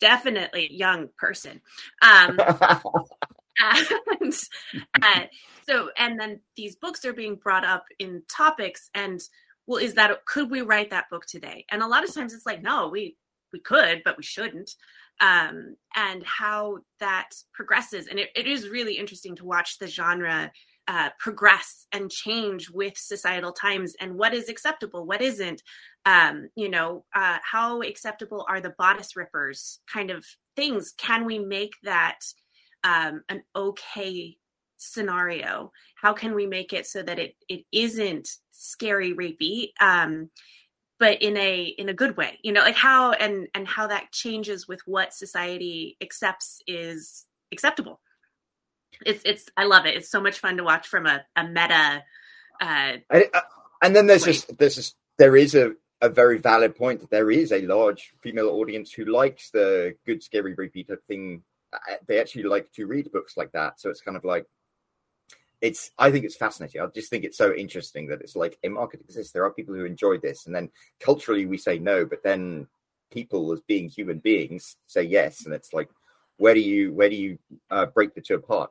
[0.01, 1.61] definitely young person.
[2.01, 2.37] Um
[3.59, 4.33] and
[5.01, 5.21] uh,
[5.67, 9.21] so and then these books are being brought up in topics and
[9.65, 11.65] well is that could we write that book today?
[11.71, 13.15] And a lot of times it's like no we
[13.53, 14.71] we could but we shouldn't
[15.21, 18.07] um, and how that progresses.
[18.07, 20.51] And it, it is really interesting to watch the genre
[20.87, 25.61] uh, progress and change with societal times and what is acceptable, what isn't.
[26.05, 31.39] Um, you know, uh, how acceptable are the bodice rippers kind of things can we
[31.39, 32.19] make that
[32.83, 34.35] um, an okay
[34.83, 40.29] scenario how can we make it so that it it isn't scary rapey um
[41.03, 44.09] but in a in a good way you know like how and and how that
[44.13, 47.99] changes with what society accepts is acceptable.
[49.05, 49.97] It's it's i love it.
[49.97, 52.03] It's so much fun to watch from a, a meta
[52.61, 53.41] uh I, I,
[53.81, 57.31] and then there's just there's just there is a a very valid point that there
[57.31, 61.43] is a large female audience who likes the good scary repeat thing.
[61.73, 63.79] Uh, they actually like to read books like that.
[63.79, 64.45] So it's kind of like
[65.63, 68.69] it's i think it's fascinating i just think it's so interesting that it's like a
[68.69, 72.21] market exists there are people who enjoy this and then culturally we say no but
[72.23, 72.67] then
[73.11, 75.89] people as being human beings say yes and it's like
[76.37, 77.37] where do you where do you
[77.71, 78.69] uh, break the two apart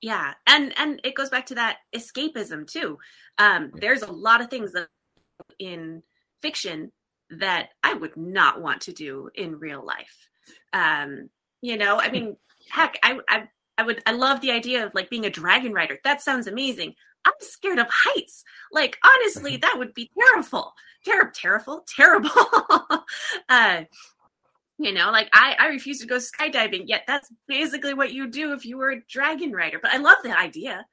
[0.00, 2.96] yeah and and it goes back to that escapism too
[3.38, 3.80] um yeah.
[3.80, 4.88] there's a lot of things that
[5.58, 6.02] in
[6.40, 6.92] fiction
[7.30, 10.28] that I would not want to do in real life.
[10.72, 11.28] Um,
[11.60, 12.36] you know, I mean,
[12.70, 15.98] heck, I, I, I would, I love the idea of like being a dragon rider.
[16.04, 16.94] That sounds amazing.
[17.24, 18.44] I'm scared of heights.
[18.72, 20.72] Like, honestly, that would be terrible,
[21.04, 22.30] terrible, terrible, terrible.
[23.48, 23.84] uh,
[24.78, 26.84] you know, like I, I refuse to go skydiving.
[26.86, 29.78] Yet that's basically what you do if you were a dragon rider.
[29.80, 30.84] But I love the idea.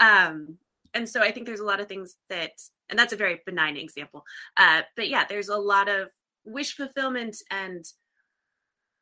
[0.00, 0.58] Um,
[0.94, 2.52] and so I think there's a lot of things that
[2.88, 4.24] and that's a very benign example
[4.56, 6.08] uh, but yeah there's a lot of
[6.44, 7.84] wish fulfillment and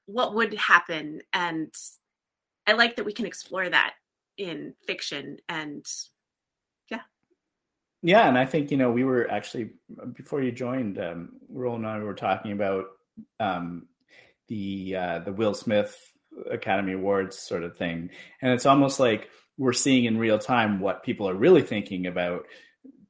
[0.06, 1.72] what would happen and
[2.66, 3.94] i like that we can explore that
[4.38, 5.84] in fiction and
[6.90, 7.00] yeah.
[8.02, 9.70] Yeah and i think you know we were actually
[10.14, 12.86] before you joined um roland and i were talking about
[13.40, 13.86] um
[14.48, 15.96] the uh the will smith
[16.50, 18.10] academy awards sort of thing.
[18.40, 22.46] And it's almost like we're seeing in real time what people are really thinking about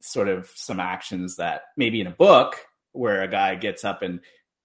[0.01, 2.57] sort of some actions that maybe in a book
[2.93, 4.21] where a guy gets up and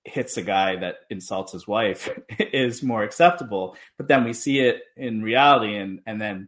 [0.07, 4.81] hits a guy that insults his wife is more acceptable but then we see it
[4.95, 6.47] in reality and and then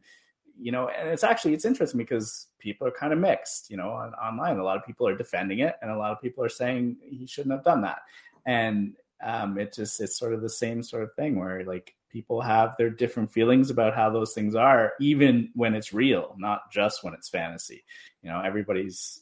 [0.60, 3.89] you know and it's actually it's interesting because people are kind of mixed you know
[3.89, 4.58] on, online.
[4.58, 7.26] A lot of people are defending it and a lot of people are saying he
[7.26, 8.00] shouldn't have done that.
[8.45, 12.41] And um it just it's sort of the same sort of thing where like people
[12.41, 17.04] have their different feelings about how those things are even when it's real not just
[17.04, 17.84] when it's fantasy.
[18.22, 19.22] You know everybody's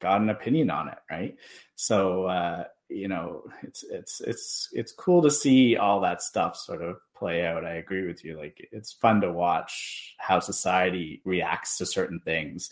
[0.00, 1.36] got an opinion on it right?
[1.76, 6.82] So uh you know it's it's it's it's cool to see all that stuff sort
[6.82, 7.64] of play out.
[7.64, 8.36] I agree with you.
[8.36, 12.70] Like it's fun to watch how society reacts to certain things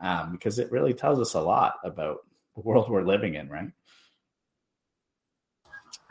[0.00, 2.18] um, because it really tells us a lot about
[2.54, 3.70] the world we're living in right?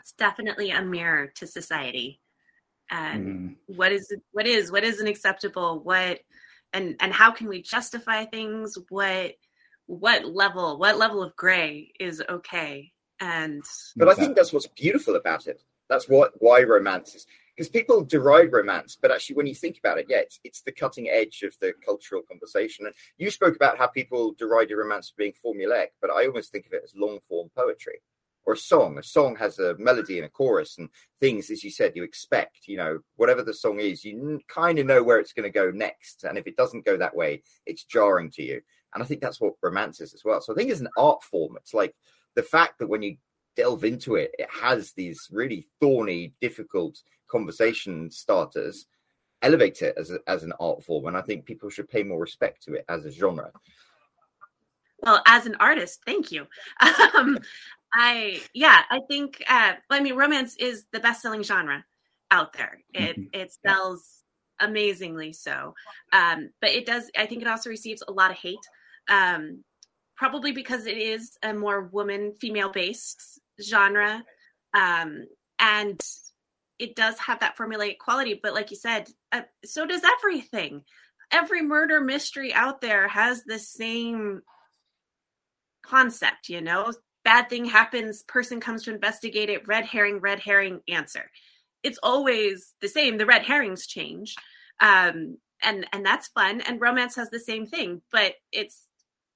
[0.00, 2.20] It's definitely a mirror to society.
[2.90, 3.76] And mm.
[3.76, 6.20] what is what is what isn't acceptable what
[6.72, 8.78] and and how can we justify things?
[8.88, 9.34] What
[9.86, 13.64] what level what level of gray is okay and
[13.96, 17.26] but i think that's what's beautiful about it that's what why romance is
[17.56, 20.72] because people deride romance but actually when you think about it yeah it's, it's the
[20.72, 25.32] cutting edge of the cultural conversation and you spoke about how people deride romance being
[25.44, 28.00] formulaic but i almost think of it as long form poetry
[28.48, 28.96] or a song.
[28.96, 30.88] A song has a melody and a chorus and
[31.20, 34.86] things, as you said, you expect, you know, whatever the song is, you kind of
[34.86, 36.24] know where it's going to go next.
[36.24, 38.62] And if it doesn't go that way, it's jarring to you.
[38.94, 40.40] And I think that's what romance is as well.
[40.40, 41.58] So I think it's an art form.
[41.58, 41.94] It's like
[42.38, 43.16] the fact that when you
[43.56, 48.86] delve into it, it has these really thorny, difficult conversation starters,
[49.42, 51.06] elevates it as, a, as an art form.
[51.06, 53.50] And I think people should pay more respect to it as a genre.
[55.00, 56.46] Well, as an artist, thank you.
[57.14, 57.40] Um,
[57.92, 61.84] I yeah, I think uh I mean romance is the best selling genre
[62.30, 62.82] out there.
[62.92, 63.22] It mm-hmm.
[63.32, 64.22] it sells
[64.60, 65.74] amazingly so.
[66.12, 68.58] Um but it does I think it also receives a lot of hate.
[69.08, 69.64] Um
[70.18, 74.22] probably because it is a more woman female based genre.
[74.74, 75.26] Um
[75.58, 76.00] and
[76.78, 80.82] it does have that formulaic quality, but like you said, uh, so does everything.
[81.32, 84.42] Every murder mystery out there has the same
[85.82, 86.92] concept, you know,
[87.24, 91.30] bad thing happens, person comes to investigate it, red herring, red herring, answer.
[91.82, 93.18] It's always the same.
[93.18, 94.34] The red herrings change.
[94.80, 96.60] Um, and and that's fun.
[96.62, 98.87] And romance has the same thing, but it's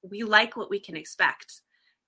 [0.09, 1.61] we like what we can expect.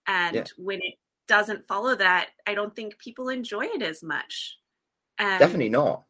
[0.06, 0.44] And yeah.
[0.58, 0.94] when it
[1.28, 4.56] doesn't follow that, I don't think people enjoy it as much.
[5.18, 6.04] Um, Definitely not.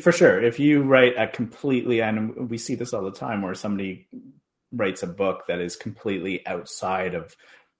[0.00, 0.42] For sure.
[0.42, 4.08] If you write a completely, and we see this all the time where somebody
[4.72, 7.36] writes a book that is completely outside of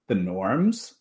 [0.07, 0.95] the norms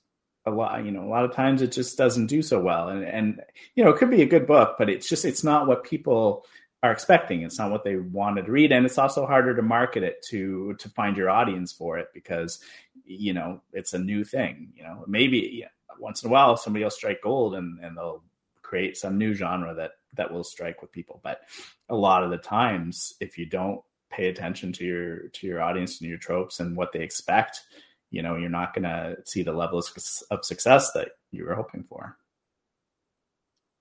[0.47, 3.05] a lot you know a lot of times it just doesn't do so well and
[3.05, 3.41] and
[3.75, 6.45] you know it could be a good book but it's just it's not what people
[6.83, 10.03] are expecting it's not what they wanted to read and it's also harder to market
[10.03, 12.61] it to to find your audience for it because
[13.05, 15.65] you know it's a new thing you know maybe
[15.99, 18.23] once in a while somebody will strike gold and and they'll
[18.67, 21.21] create some new genre that that will strike with people.
[21.23, 21.43] But
[21.89, 26.01] a lot of the times, if you don't pay attention to your to your audience
[26.01, 27.63] and your tropes and what they expect,
[28.11, 29.87] you know, you're not going to see the level of,
[30.31, 32.17] of success that you were hoping for.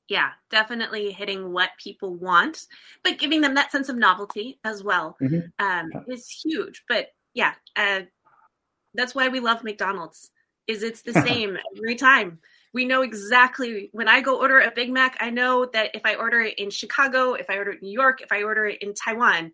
[0.08, 2.68] Yeah, definitely hitting what people want,
[3.04, 5.48] but giving them that sense of novelty as well mm-hmm.
[5.58, 6.14] um, yeah.
[6.14, 6.84] is huge.
[6.88, 8.02] But yeah, uh,
[8.94, 10.30] that's why we love McDonald's.
[10.68, 12.40] Is it's the same every time
[12.74, 16.16] we know exactly when I go order a Big Mac, I know that if I
[16.16, 18.82] order it in Chicago, if I order it in New York, if I order it
[18.82, 19.54] in Taiwan,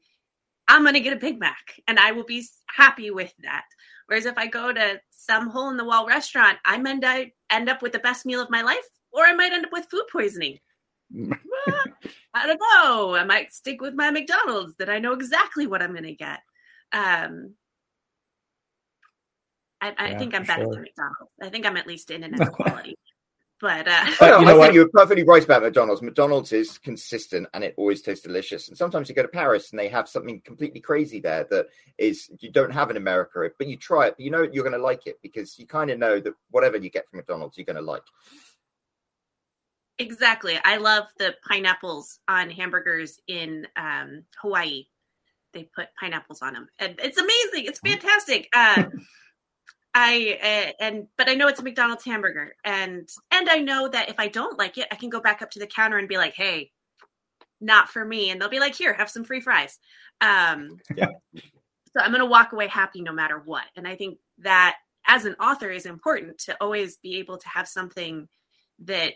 [0.68, 3.66] I'm going to get a Big Mac and I will be happy with that.
[4.08, 7.82] Whereas if I go to some hole in the wall restaurant, I might end up
[7.82, 10.60] with the best meal of my life or I might end up with food poisoning.
[12.34, 13.16] I don't know.
[13.16, 16.40] I might stick with my McDonald's that I know exactly what I'm going to get.
[16.94, 17.56] Um,
[19.82, 20.74] I, I yeah, think I'm better sure.
[20.74, 21.34] than McDonald's.
[21.42, 22.96] I think I'm at least in and out quality.
[23.60, 24.64] But, uh, but you know I what?
[24.66, 26.02] think you're perfectly right about McDonald's.
[26.02, 28.68] McDonald's is consistent and it always tastes delicious.
[28.68, 31.68] And sometimes you go to Paris and they have something completely crazy there that
[32.00, 34.76] is you don't have in America, but you try it, but you know you're going
[34.76, 37.66] to like it because you kind of know that whatever you get from McDonald's, you're
[37.66, 38.02] going to like.
[40.00, 40.58] Exactly.
[40.64, 44.86] I love the pineapples on hamburgers in um, Hawaii.
[45.54, 47.66] They put pineapples on them, and it's amazing.
[47.66, 48.48] It's fantastic.
[48.56, 48.84] Uh,
[49.94, 54.10] I uh, and but I know it's a McDonald's hamburger, and and I know that
[54.10, 56.18] if I don't like it, I can go back up to the counter and be
[56.18, 56.72] like, "Hey,
[57.60, 59.78] not for me," and they'll be like, "Here, have some free fries."
[60.22, 61.08] Um, yeah.
[61.36, 64.78] So I'm going to walk away happy no matter what, and I think that
[65.08, 68.30] as an author is important to always be able to have something
[68.80, 69.14] that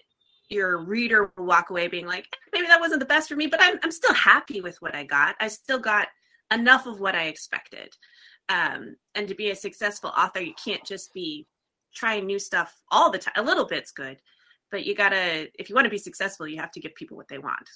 [0.49, 3.47] your reader will walk away being like, eh, maybe that wasn't the best for me,
[3.47, 5.35] but I'm I'm still happy with what I got.
[5.39, 6.07] I still got
[6.51, 7.93] enough of what I expected.
[8.49, 11.47] Um, and to be a successful author, you can't just be
[11.95, 13.33] trying new stuff all the time.
[13.37, 14.17] A little bit's good,
[14.71, 17.27] but you gotta, if you want to be successful, you have to give people what
[17.27, 17.67] they want.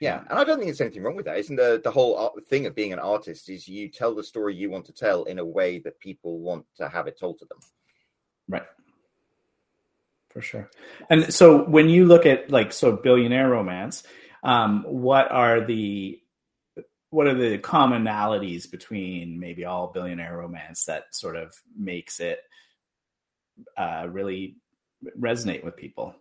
[0.00, 1.36] Yeah, and I don't think there's anything wrong with that.
[1.36, 4.70] Isn't the the whole thing of being an artist is you tell the story you
[4.70, 7.58] want to tell in a way that people want to have it told to them.
[8.48, 8.62] Right.
[10.30, 10.70] For sure.
[11.08, 14.04] And so when you look at like so billionaire romance,
[14.42, 16.20] um, what are the
[17.10, 22.38] what are the commonalities between maybe all billionaire romance that sort of makes it
[23.76, 24.56] uh, really
[25.18, 26.14] resonate with people?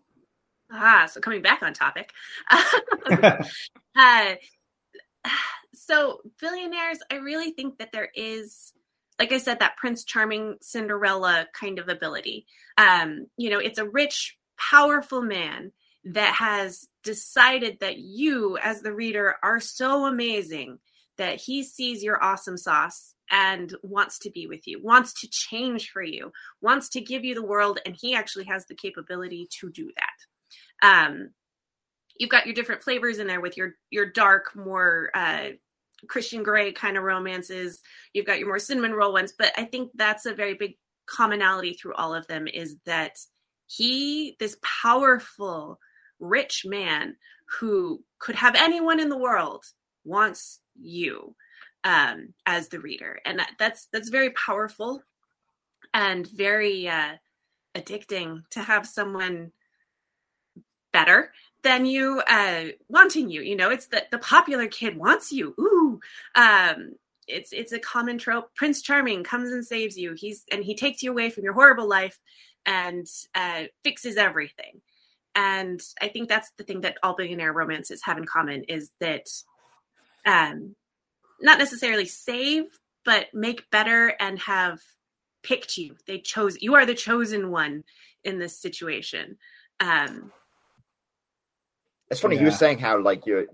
[0.72, 2.12] Ah, so coming back on topic.
[3.96, 4.36] uh,
[5.74, 8.74] so billionaires, I really think that there is,
[9.20, 12.46] like I said, that Prince Charming Cinderella kind of ability.
[12.78, 15.72] Um, you know, it's a rich, powerful man
[16.06, 20.80] that has decided that you, as the reader, are so amazing
[21.18, 25.90] that he sees your awesome sauce and wants to be with you, wants to change
[25.92, 29.70] for you, wants to give you the world, and he actually has the capability to
[29.70, 30.88] do that.
[30.88, 31.32] Um,
[32.18, 35.50] you've got your different flavors in there with your your dark, more uh,
[36.08, 37.82] Christian Grey kind of romances.
[38.14, 41.74] You've got your more cinnamon roll ones, but I think that's a very big commonality
[41.74, 43.18] through all of them is that
[43.68, 45.80] he, this powerful,
[46.20, 47.16] rich man
[47.60, 49.64] who could have anyone in the world
[50.04, 51.36] wants you
[51.84, 55.02] um, as the reader and that, that's that's very powerful
[55.94, 57.14] and very uh,
[57.76, 59.52] addicting to have someone
[60.92, 61.32] better
[61.64, 63.70] than you uh, wanting you you know?
[63.70, 65.56] It's that the popular kid wants you.
[65.60, 65.80] Ooh
[66.36, 66.96] um,
[67.28, 68.54] it's it's a common trope.
[68.56, 70.14] Prince charming comes and saves you.
[70.14, 72.20] He's and he takes you away from your horrible life
[72.66, 74.82] and uh, fixes everything.
[75.36, 79.28] And I think that's the thing that all billionaire romances have in common is that
[80.26, 80.76] um,
[81.40, 82.66] not necessarily save,
[83.06, 84.80] but make better and have
[85.44, 85.96] picked you.
[86.08, 87.84] They chose you are the chosen one
[88.24, 89.38] in this situation.
[89.80, 90.32] Um,
[92.10, 92.42] it's funny yeah.
[92.42, 93.46] you were saying how like you're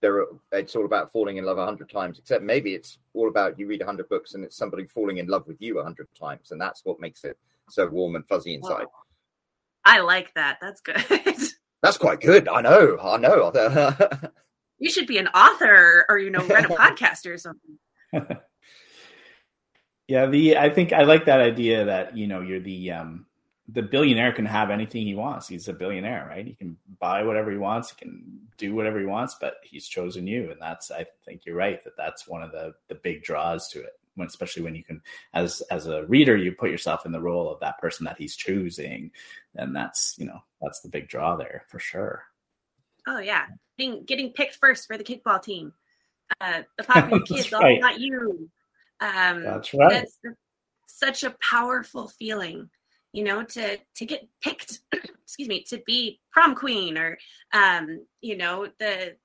[0.00, 0.24] there.
[0.52, 2.18] It's all about falling in love a hundred times.
[2.18, 5.26] Except maybe it's all about you read a hundred books and it's somebody falling in
[5.26, 8.54] love with you a hundred times, and that's what makes it so warm and fuzzy
[8.54, 8.86] inside.
[9.84, 10.58] I like that.
[10.60, 11.04] That's good.
[11.82, 12.48] That's quite good.
[12.48, 12.98] I know.
[13.00, 13.52] I know.
[14.78, 17.78] you should be an author or you know run a podcast or something.
[20.08, 23.26] yeah, the I think I like that idea that you know you're the um
[23.70, 25.46] the billionaire can have anything he wants.
[25.46, 26.46] He's a billionaire, right?
[26.46, 27.90] He can buy whatever he wants.
[27.90, 31.56] He can do whatever he wants, but he's chosen you, and that's I think you're
[31.56, 34.82] right that that's one of the the big draws to it when especially when you
[34.82, 35.00] can
[35.32, 38.36] as as a reader you put yourself in the role of that person that he's
[38.36, 39.10] choosing
[39.54, 42.24] And that's you know that's the big draw there for sure
[43.06, 43.46] oh yeah
[43.76, 45.72] being getting picked first for the kickball team
[46.40, 47.76] uh the popular kids right.
[47.76, 48.50] all not you
[49.00, 50.18] um that's right that's
[50.86, 52.68] such a powerful feeling
[53.12, 57.18] you know to to get picked excuse me to be prom queen or
[57.52, 59.16] um you know the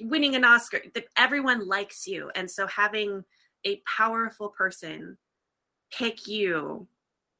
[0.00, 2.30] winning an oscar the, everyone likes you.
[2.34, 3.24] And so having
[3.64, 5.18] a powerful person
[5.92, 6.86] pick you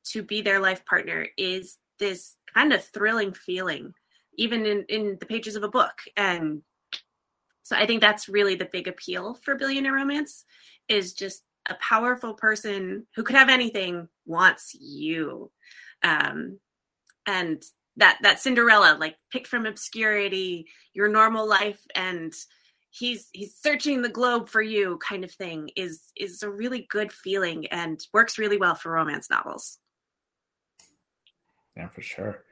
[0.04, 3.94] to be their life partner is this kind of thrilling feeling
[4.36, 5.92] even in in the pages of a book.
[6.16, 6.62] And
[7.62, 10.44] so i think that's really the big appeal for billionaire romance
[10.88, 15.50] is just a powerful person who could have anything wants you.
[16.02, 16.58] Um
[17.26, 17.62] and
[17.96, 22.32] that that cinderella like picked from obscurity your normal life and
[22.90, 27.12] he's he's searching the globe for you kind of thing is is a really good
[27.12, 29.78] feeling and works really well for romance novels.
[31.76, 32.44] Yeah for sure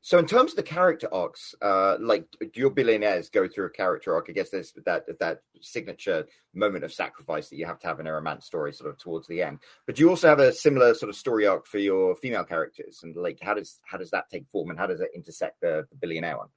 [0.00, 4.14] so in terms of the character arcs, uh, like your billionaires go through a character
[4.14, 4.26] arc.
[4.28, 8.06] I guess there's that that signature moment of sacrifice that you have to have in
[8.06, 9.58] a romance story, sort of towards the end.
[9.86, 13.00] But do you also have a similar sort of story arc for your female characters,
[13.02, 15.86] and like how does how does that take form, and how does it intersect the,
[15.90, 16.48] the billionaire one?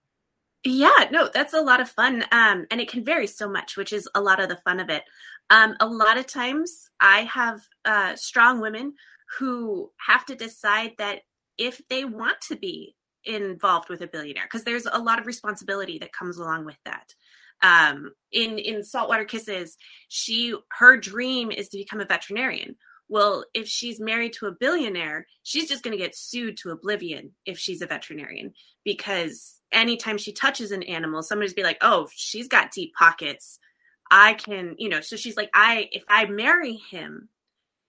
[0.63, 3.91] Yeah, no, that's a lot of fun, um, and it can vary so much, which
[3.91, 5.03] is a lot of the fun of it.
[5.49, 8.93] Um, a lot of times, I have uh, strong women
[9.39, 11.21] who have to decide that
[11.57, 15.99] if they want to be involved with a billionaire because there's a lot of responsibility
[15.99, 17.13] that comes along with that.
[17.63, 22.75] Um, in in saltwater kisses she her dream is to become a veterinarian.
[23.07, 27.31] Well if she's married to a billionaire she's just going to get sued to oblivion
[27.45, 28.53] if she's a veterinarian
[28.83, 33.59] because anytime she touches an animal somebody's be like oh she's got deep pockets.
[34.09, 37.29] I can you know so she's like i if i marry him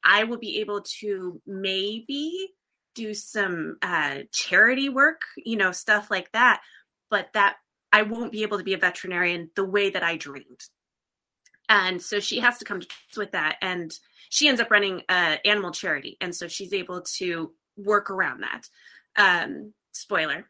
[0.04, 2.50] i will be able to maybe
[2.94, 6.62] do some uh, charity work, you know, stuff like that.
[7.10, 7.56] But that
[7.92, 10.60] I won't be able to be a veterinarian the way that I dreamed.
[11.68, 13.56] And so she has to come to terms with that.
[13.62, 13.92] And
[14.30, 16.16] she ends up running an animal charity.
[16.20, 18.68] And so she's able to work around that.
[19.16, 20.48] Um, spoiler.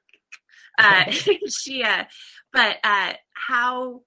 [0.78, 1.10] Uh,
[1.48, 2.04] she, uh,
[2.52, 4.02] but uh, how,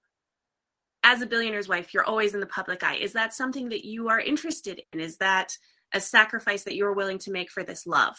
[1.04, 2.96] as a billionaire's wife, you're always in the public eye.
[2.96, 5.00] Is that something that you are interested in?
[5.00, 5.56] Is that
[5.94, 8.16] a sacrifice that you're willing to make for this love.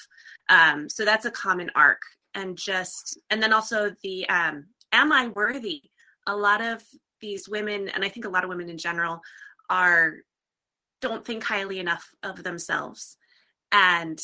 [0.50, 2.02] Um, so that's a common arc.
[2.34, 5.82] And just, and then also the, um, am I worthy?
[6.28, 6.84] A lot of
[7.20, 9.22] these women, and I think a lot of women in general,
[9.70, 10.16] are,
[11.02, 13.18] don't think highly enough of themselves.
[13.72, 14.20] And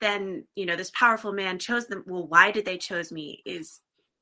[0.00, 2.04] then, you know, this powerful man chose them.
[2.06, 3.42] Well, why did they chose me?
[3.46, 3.80] Is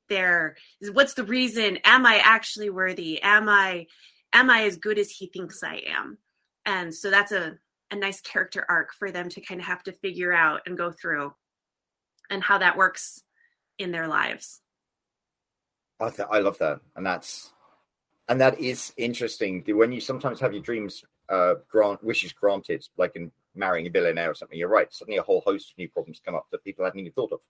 [0.09, 1.79] there, is what's the reason?
[1.85, 3.21] Am I actually worthy?
[3.23, 3.87] Am I,
[4.33, 6.19] am I as good as he thinks I am?
[6.65, 7.59] And so that's a
[7.95, 10.91] a nice character arc for them to kind of have to figure out and go
[10.91, 11.33] through
[12.29, 13.23] and how that works
[13.79, 14.61] in their lives.
[16.01, 16.81] I, th- I love that.
[16.97, 17.53] And that's,
[18.29, 23.17] and that is interesting when you sometimes have your dreams uh grant wishes granted like
[23.17, 26.21] in marrying a billionaire or something you're right suddenly a whole host of new problems
[26.23, 27.41] come up that people hadn't even thought of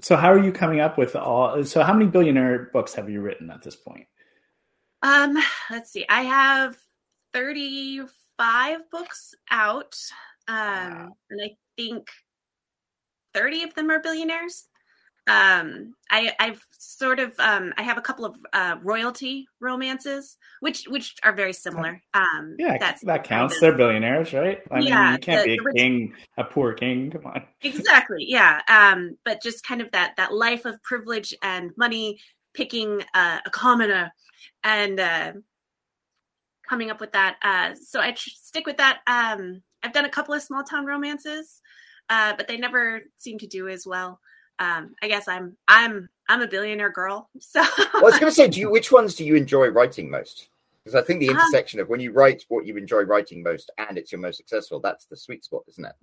[0.00, 3.20] so how are you coming up with all so how many billionaire books have you
[3.20, 4.06] written at this point
[5.02, 5.38] um
[5.70, 6.76] let's see i have
[7.38, 9.94] 35 books out.
[10.48, 11.08] Um, wow.
[11.30, 12.08] And I think
[13.34, 14.66] 30 of them are billionaires.
[15.28, 20.86] Um, I, I've sort of um, I have a couple of uh, royalty romances, which
[20.88, 22.00] which are very similar.
[22.14, 23.54] Um, yeah, that's that counts.
[23.54, 24.62] Kind of, They're billionaires, right?
[24.70, 27.10] I yeah, mean, you can't the, be a rich, king, a poor king.
[27.10, 27.42] Come on.
[27.60, 28.24] Exactly.
[28.26, 28.62] Yeah.
[28.68, 32.18] Um, but just kind of that that life of privilege and money,
[32.54, 34.10] picking uh, a commoner,
[34.64, 35.32] and uh,
[36.68, 37.36] coming up with that.
[37.42, 39.00] Uh, so I tr- stick with that.
[39.06, 41.60] Um, I've done a couple of small town romances,
[42.08, 44.20] uh, but they never seem to do as well.
[44.58, 47.30] Um, I guess I'm I'm I'm a billionaire girl.
[47.40, 50.10] So well, I was going to say, do you which ones do you enjoy writing
[50.10, 50.48] most?
[50.82, 53.42] Because I think the um, intersection um, of when you write what you enjoy writing
[53.42, 55.94] most and it's your most successful, that's the sweet spot, isn't it?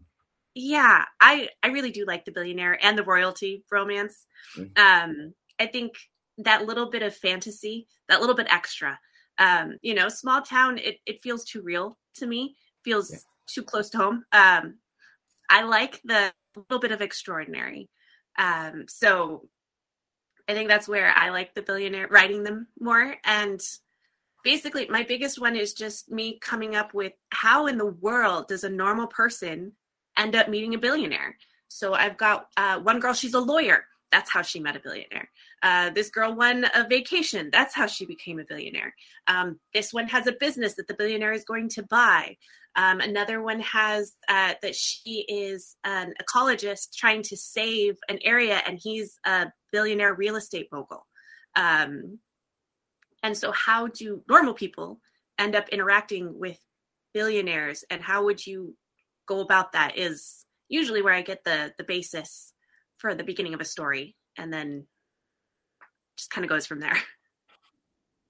[0.54, 4.26] Yeah, I I really do like the billionaire and the royalty romance.
[4.58, 4.82] Mm-hmm.
[4.82, 5.94] Um, I think
[6.38, 9.00] that little bit of fantasy, that little bit extra,
[9.38, 13.18] um, you know, small town, it, it feels too real to me, feels yeah.
[13.48, 14.26] too close to home.
[14.32, 14.76] Um,
[15.50, 17.90] I like the little bit of extraordinary.
[18.38, 19.48] Um, so
[20.48, 23.16] I think that's where I like the billionaire writing them more.
[23.24, 23.60] And
[24.44, 28.64] basically, my biggest one is just me coming up with how in the world does
[28.64, 29.74] a normal person
[30.18, 31.36] end up meeting a billionaire?
[31.68, 33.86] So I've got uh, one girl, she's a lawyer.
[34.16, 35.30] That's how she met a billionaire.
[35.62, 37.50] Uh, this girl won a vacation.
[37.52, 38.96] That's how she became a billionaire.
[39.28, 42.38] Um, this one has a business that the billionaire is going to buy.
[42.78, 48.62] Um, another one has uh, that she is an ecologist trying to save an area,
[48.66, 51.06] and he's a billionaire real estate mogul.
[51.58, 52.20] Um,
[53.22, 55.02] and so, how do normal people
[55.38, 56.58] end up interacting with
[57.14, 58.78] billionaires, and how would you
[59.28, 62.54] go about that is usually where I get the the basis
[63.06, 64.88] for the beginning of a story, and then
[66.18, 66.98] just kind of goes from there.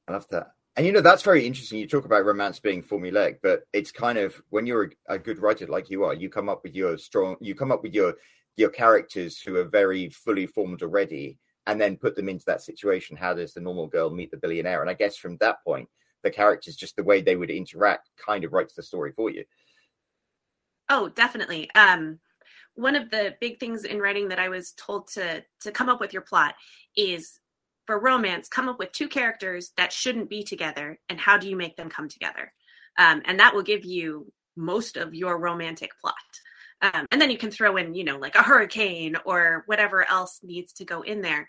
[0.09, 0.47] I love that.
[0.75, 1.79] And you know that's very interesting.
[1.79, 5.39] You talk about romance being formulaic, but it's kind of when you're a, a, good
[5.39, 8.15] writer like you are, you come up with your strong, you come up with your
[8.57, 13.15] your characters who are very fully formed already, and then put them into that situation.
[13.15, 14.81] How does the normal girl meet the billionaire?
[14.81, 15.87] And I guess from that point,
[16.23, 19.45] the characters, just the way they would interact, kind of writes the story for you.
[20.89, 21.71] Oh, definitely.
[21.75, 22.19] Um,
[22.75, 25.99] one of the big things in writing that I was told to to come up
[25.99, 26.55] with your plot
[26.95, 27.39] is
[27.85, 31.55] for romance, come up with two characters that shouldn't be together, and how do you
[31.55, 32.51] make them come together?
[32.97, 36.15] Um, and that will give you most of your romantic plot.
[36.81, 40.39] Um, and then you can throw in, you know, like a hurricane or whatever else
[40.43, 41.47] needs to go in there.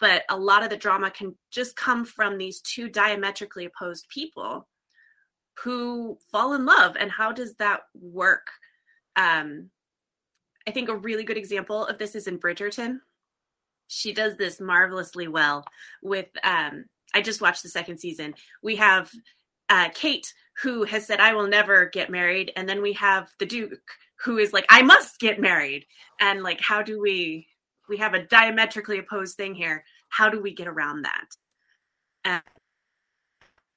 [0.00, 4.66] But a lot of the drama can just come from these two diametrically opposed people
[5.62, 6.96] who fall in love.
[6.98, 8.48] And how does that work?
[9.16, 9.70] Um,
[10.66, 13.00] I think a really good example of this is in Bridgerton.
[13.88, 15.64] She does this marvelously well
[16.02, 18.34] with um i just watched the second season.
[18.62, 19.10] We have
[19.68, 23.46] uh kate who has said i will never get married and then we have the
[23.46, 23.80] duke
[24.24, 25.86] who is like i must get married.
[26.20, 27.46] And like how do we
[27.88, 29.84] we have a diametrically opposed thing here.
[30.08, 31.26] How do we get around that?
[32.24, 32.40] Uh,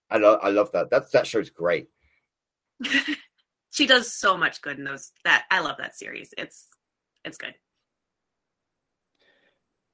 [0.10, 0.90] i love i love that.
[0.90, 1.90] That that show's great.
[3.78, 6.34] She does so much good in those that i love that series.
[6.36, 6.68] It's
[7.28, 7.54] it's good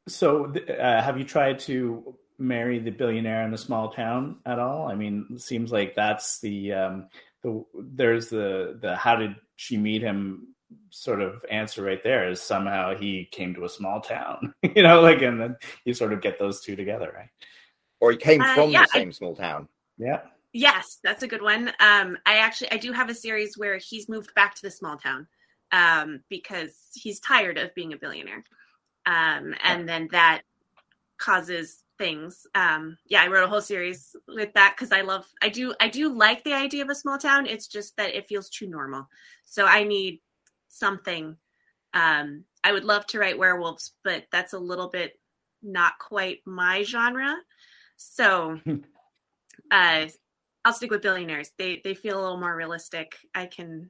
[0.07, 4.88] so, uh, have you tried to marry the billionaire in the small town at all?
[4.88, 7.07] I mean, it seems like that's the um,
[7.41, 7.63] the
[7.93, 10.47] there's the the how did she meet him
[10.89, 14.99] sort of answer right there is somehow he came to a small town, you know,
[15.01, 15.55] like and then
[15.86, 17.29] you sort of get those two together, right?
[18.01, 19.69] Or he came uh, from yeah, the same I, small town.
[19.97, 20.21] Yeah.
[20.51, 21.69] Yes, that's a good one.
[21.79, 24.97] Um, I actually I do have a series where he's moved back to the small
[24.97, 25.27] town
[25.74, 28.43] um, because he's tired of being a billionaire
[29.05, 30.43] um, and then that
[31.17, 32.47] causes things.
[32.55, 35.89] Um, yeah, I wrote a whole series with that because I love, I do, I
[35.89, 37.45] do like the idea of a small town.
[37.45, 39.07] It's just that it feels too normal.
[39.45, 40.21] So I need
[40.69, 41.36] something.
[41.93, 45.19] Um, I would love to write werewolves, but that's a little bit
[45.61, 47.36] not quite my genre.
[47.97, 48.59] So
[49.71, 50.05] uh,
[50.65, 51.51] I'll stick with billionaires.
[51.57, 53.15] They they feel a little more realistic.
[53.36, 53.89] I can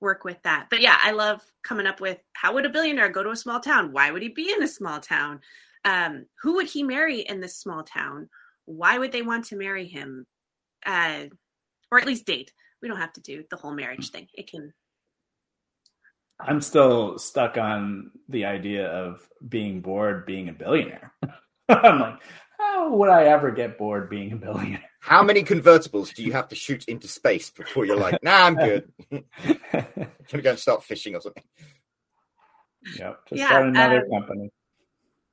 [0.00, 0.66] work with that.
[0.70, 3.60] But yeah, I love coming up with how would a billionaire go to a small
[3.60, 3.92] town?
[3.92, 5.40] Why would he be in a small town?
[5.84, 8.28] Um, who would he marry in this small town?
[8.64, 10.26] Why would they want to marry him?
[10.84, 11.26] Uh,
[11.90, 12.52] or at least date.
[12.82, 14.28] We don't have to do the whole marriage thing.
[14.34, 14.72] It can.
[16.38, 21.12] I'm still stuck on the idea of being bored being a billionaire.
[21.68, 22.22] I'm like,
[22.58, 24.84] how would I ever get bored being a billionaire?
[25.00, 28.56] How many convertibles do you have to shoot into space before you're like, nah, I'm
[28.56, 28.92] good?
[29.10, 31.44] Can we go and start fishing or something?
[32.98, 34.50] Yep, just yeah, start another um, company.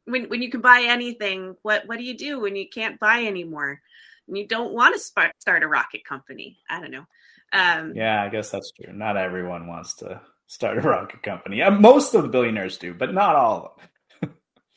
[0.05, 3.25] When when you can buy anything, what what do you do when you can't buy
[3.25, 3.79] anymore?
[4.27, 6.57] And you don't want to start start a rocket company.
[6.69, 7.05] I don't know.
[7.51, 8.91] Um, yeah, I guess that's true.
[8.93, 11.57] Not everyone wants to start a rocket company.
[11.57, 13.89] Yeah, most of the billionaires do, but not all of them.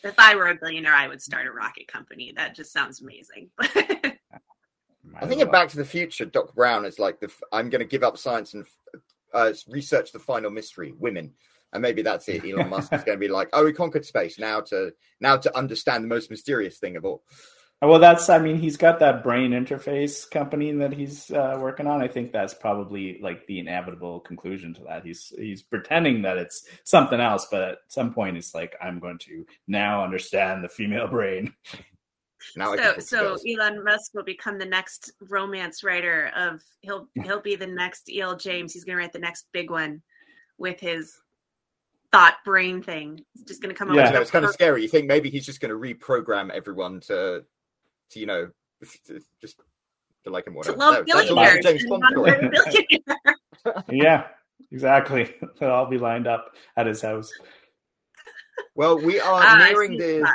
[0.05, 2.33] If I were a billionaire, I would start a rocket company.
[2.37, 3.51] That just sounds amazing.
[3.61, 7.87] I think in Back to the Future, Doc Brown is like the I'm going to
[7.87, 8.67] give up science and
[9.33, 11.33] uh, research the final mystery, women,
[11.73, 12.45] and maybe that's it.
[12.51, 15.57] Elon Musk is going to be like, oh, we conquered space now to now to
[15.57, 17.23] understand the most mysterious thing of all.
[17.83, 22.03] Well, that's I mean, he's got that brain interface company that he's uh, working on.
[22.03, 25.05] I think that's probably like the inevitable conclusion to that.
[25.05, 29.19] He's he's pretending that it's something else, but at some point, it's like I'm going
[29.19, 31.53] to now understand the female brain.
[32.55, 37.57] Now so so Elon Musk will become the next romance writer of he'll he'll be
[37.57, 38.37] the next E.L.
[38.37, 38.73] James.
[38.73, 40.03] He's gonna write the next big one
[40.59, 41.19] with his
[42.13, 43.25] thought brain thing.
[43.35, 44.05] He's just gonna come yeah.
[44.05, 44.15] up.
[44.15, 44.83] Yeah, it's kind of scary.
[44.83, 47.45] You think maybe he's just gonna reprogram everyone to
[48.11, 48.49] to you know
[49.41, 49.61] just
[50.25, 50.77] to like him whatever.
[50.77, 52.05] To love no, James Bond
[53.91, 54.27] yeah,
[54.71, 55.35] exactly.
[55.61, 57.33] They'll all be lined up at his house.
[58.75, 60.27] Well, we are uh, nearing the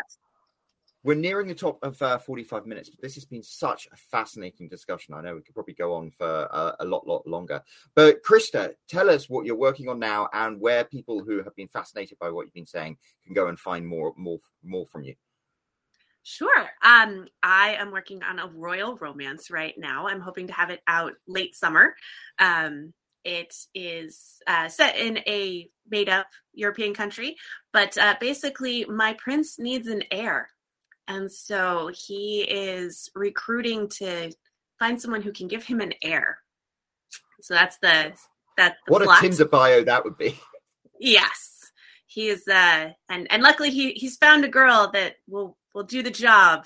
[1.03, 4.67] we're nearing the top of uh, 45 minutes, but this has been such a fascinating
[4.67, 5.15] discussion.
[5.15, 7.61] I know we could probably go on for uh, a lot, lot longer.
[7.95, 11.69] But Krista, tell us what you're working on now and where people who have been
[11.69, 15.15] fascinated by what you've been saying can go and find more, more, more from you.
[16.23, 16.69] Sure.
[16.83, 20.07] Um, I am working on a royal romance right now.
[20.07, 21.95] I'm hoping to have it out late summer.
[22.37, 22.93] Um,
[23.23, 27.35] it is uh, set in a made up European country,
[27.73, 30.49] but uh, basically, my prince needs an heir
[31.07, 34.31] and so he is recruiting to
[34.79, 36.37] find someone who can give him an heir.
[37.41, 38.13] So that's the
[38.57, 39.17] That what plot.
[39.17, 40.39] a Tinder bio that would be.
[40.99, 41.71] Yes,
[42.05, 46.03] he is, uh, and and luckily he he's found a girl that will will do
[46.03, 46.65] the job,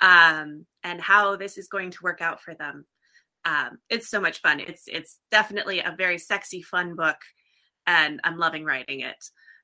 [0.00, 2.84] um, and how this is going to work out for them.
[3.44, 4.60] Um, it's so much fun.
[4.60, 7.18] It's it's definitely a very sexy, fun book,
[7.86, 9.22] and I'm loving writing it.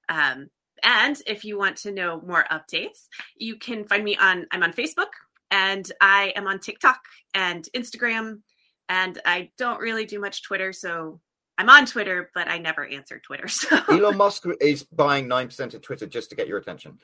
[0.08, 0.48] Um,
[0.82, 3.06] and if you want to know more updates,
[3.36, 5.10] you can find me on I'm on Facebook
[5.50, 7.00] and I am on TikTok
[7.34, 8.40] and Instagram,
[8.88, 11.20] and I don't really do much Twitter, so
[11.58, 13.46] I'm on Twitter, but I never answer Twitter.
[13.48, 16.98] So Elon Musk is buying 9% of Twitter just to get your attention.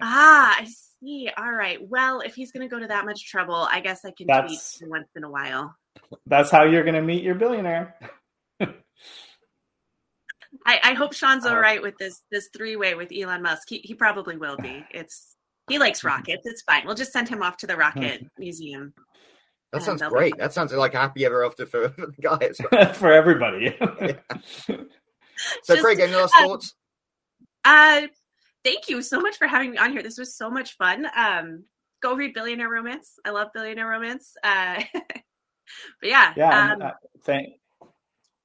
[0.00, 0.66] ah, I
[1.02, 1.30] see.
[1.36, 1.78] All right.
[1.80, 4.78] Well, if he's going to go to that much trouble, I guess I can That's-
[4.78, 5.74] tweet once in a while.
[6.26, 7.96] That's how you're going to meet your billionaire.
[10.66, 13.68] I, I hope Sean's all Uh, right with this this three way with Elon Musk.
[13.68, 14.84] He he probably will be.
[14.90, 15.36] It's
[15.68, 16.42] he likes rockets.
[16.44, 16.84] It's fine.
[16.84, 18.92] We'll just send him off to the rocket museum.
[19.72, 20.36] That sounds great.
[20.38, 22.38] That sounds like happy ever after for, for the guy.
[22.50, 22.96] as.
[22.96, 23.76] For everybody.
[25.62, 26.74] So, Just, Craig, any last uh, thoughts?
[27.64, 28.02] Uh,
[28.64, 30.02] thank you so much for having me on here.
[30.02, 31.06] This was so much fun.
[31.16, 31.64] Um,
[32.02, 33.18] go read Billionaire Romance.
[33.24, 34.36] I love Billionaire Romance.
[34.42, 35.22] Uh, but
[36.02, 36.72] yeah, yeah.
[36.72, 36.90] um, uh,
[37.24, 37.54] thank,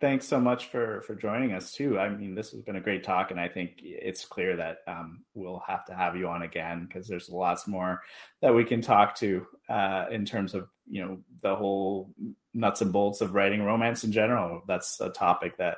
[0.01, 1.99] thanks so much for for joining us too.
[1.99, 5.23] I mean, this has been a great talk, and I think it's clear that um,
[5.33, 8.01] we'll have to have you on again because there's lots more
[8.41, 12.13] that we can talk to uh, in terms of you know the whole
[12.53, 14.61] nuts and bolts of writing romance in general.
[14.67, 15.77] That's a topic that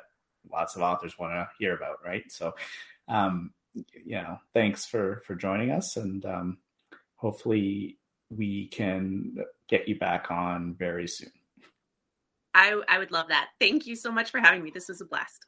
[0.52, 2.24] lots of authors want to hear about, right?
[2.30, 2.54] So,
[3.08, 3.52] um,
[4.06, 6.58] you know, thanks for for joining us, and um,
[7.16, 7.98] hopefully
[8.30, 9.38] we can
[9.70, 11.32] get you back on very soon.
[12.54, 13.50] I I would love that.
[13.60, 14.72] Thank you so much for having me.
[14.72, 15.46] This was a blast.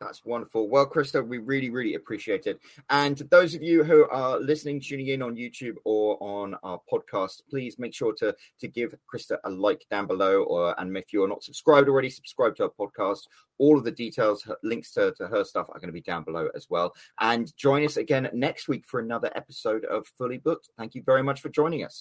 [0.00, 0.68] That's wonderful.
[0.68, 2.58] Well, Krista, we really, really appreciate it.
[2.88, 7.42] And those of you who are listening, tuning in on YouTube or on our podcast,
[7.50, 10.42] please make sure to to give Krista a like down below.
[10.44, 13.26] Or and if you're not subscribed already, subscribe to our podcast.
[13.58, 16.24] All of the details, her- links to, to her stuff are going to be down
[16.24, 16.94] below as well.
[17.20, 20.70] And join us again next week for another episode of Fully Booked.
[20.78, 22.00] Thank you very much for joining us.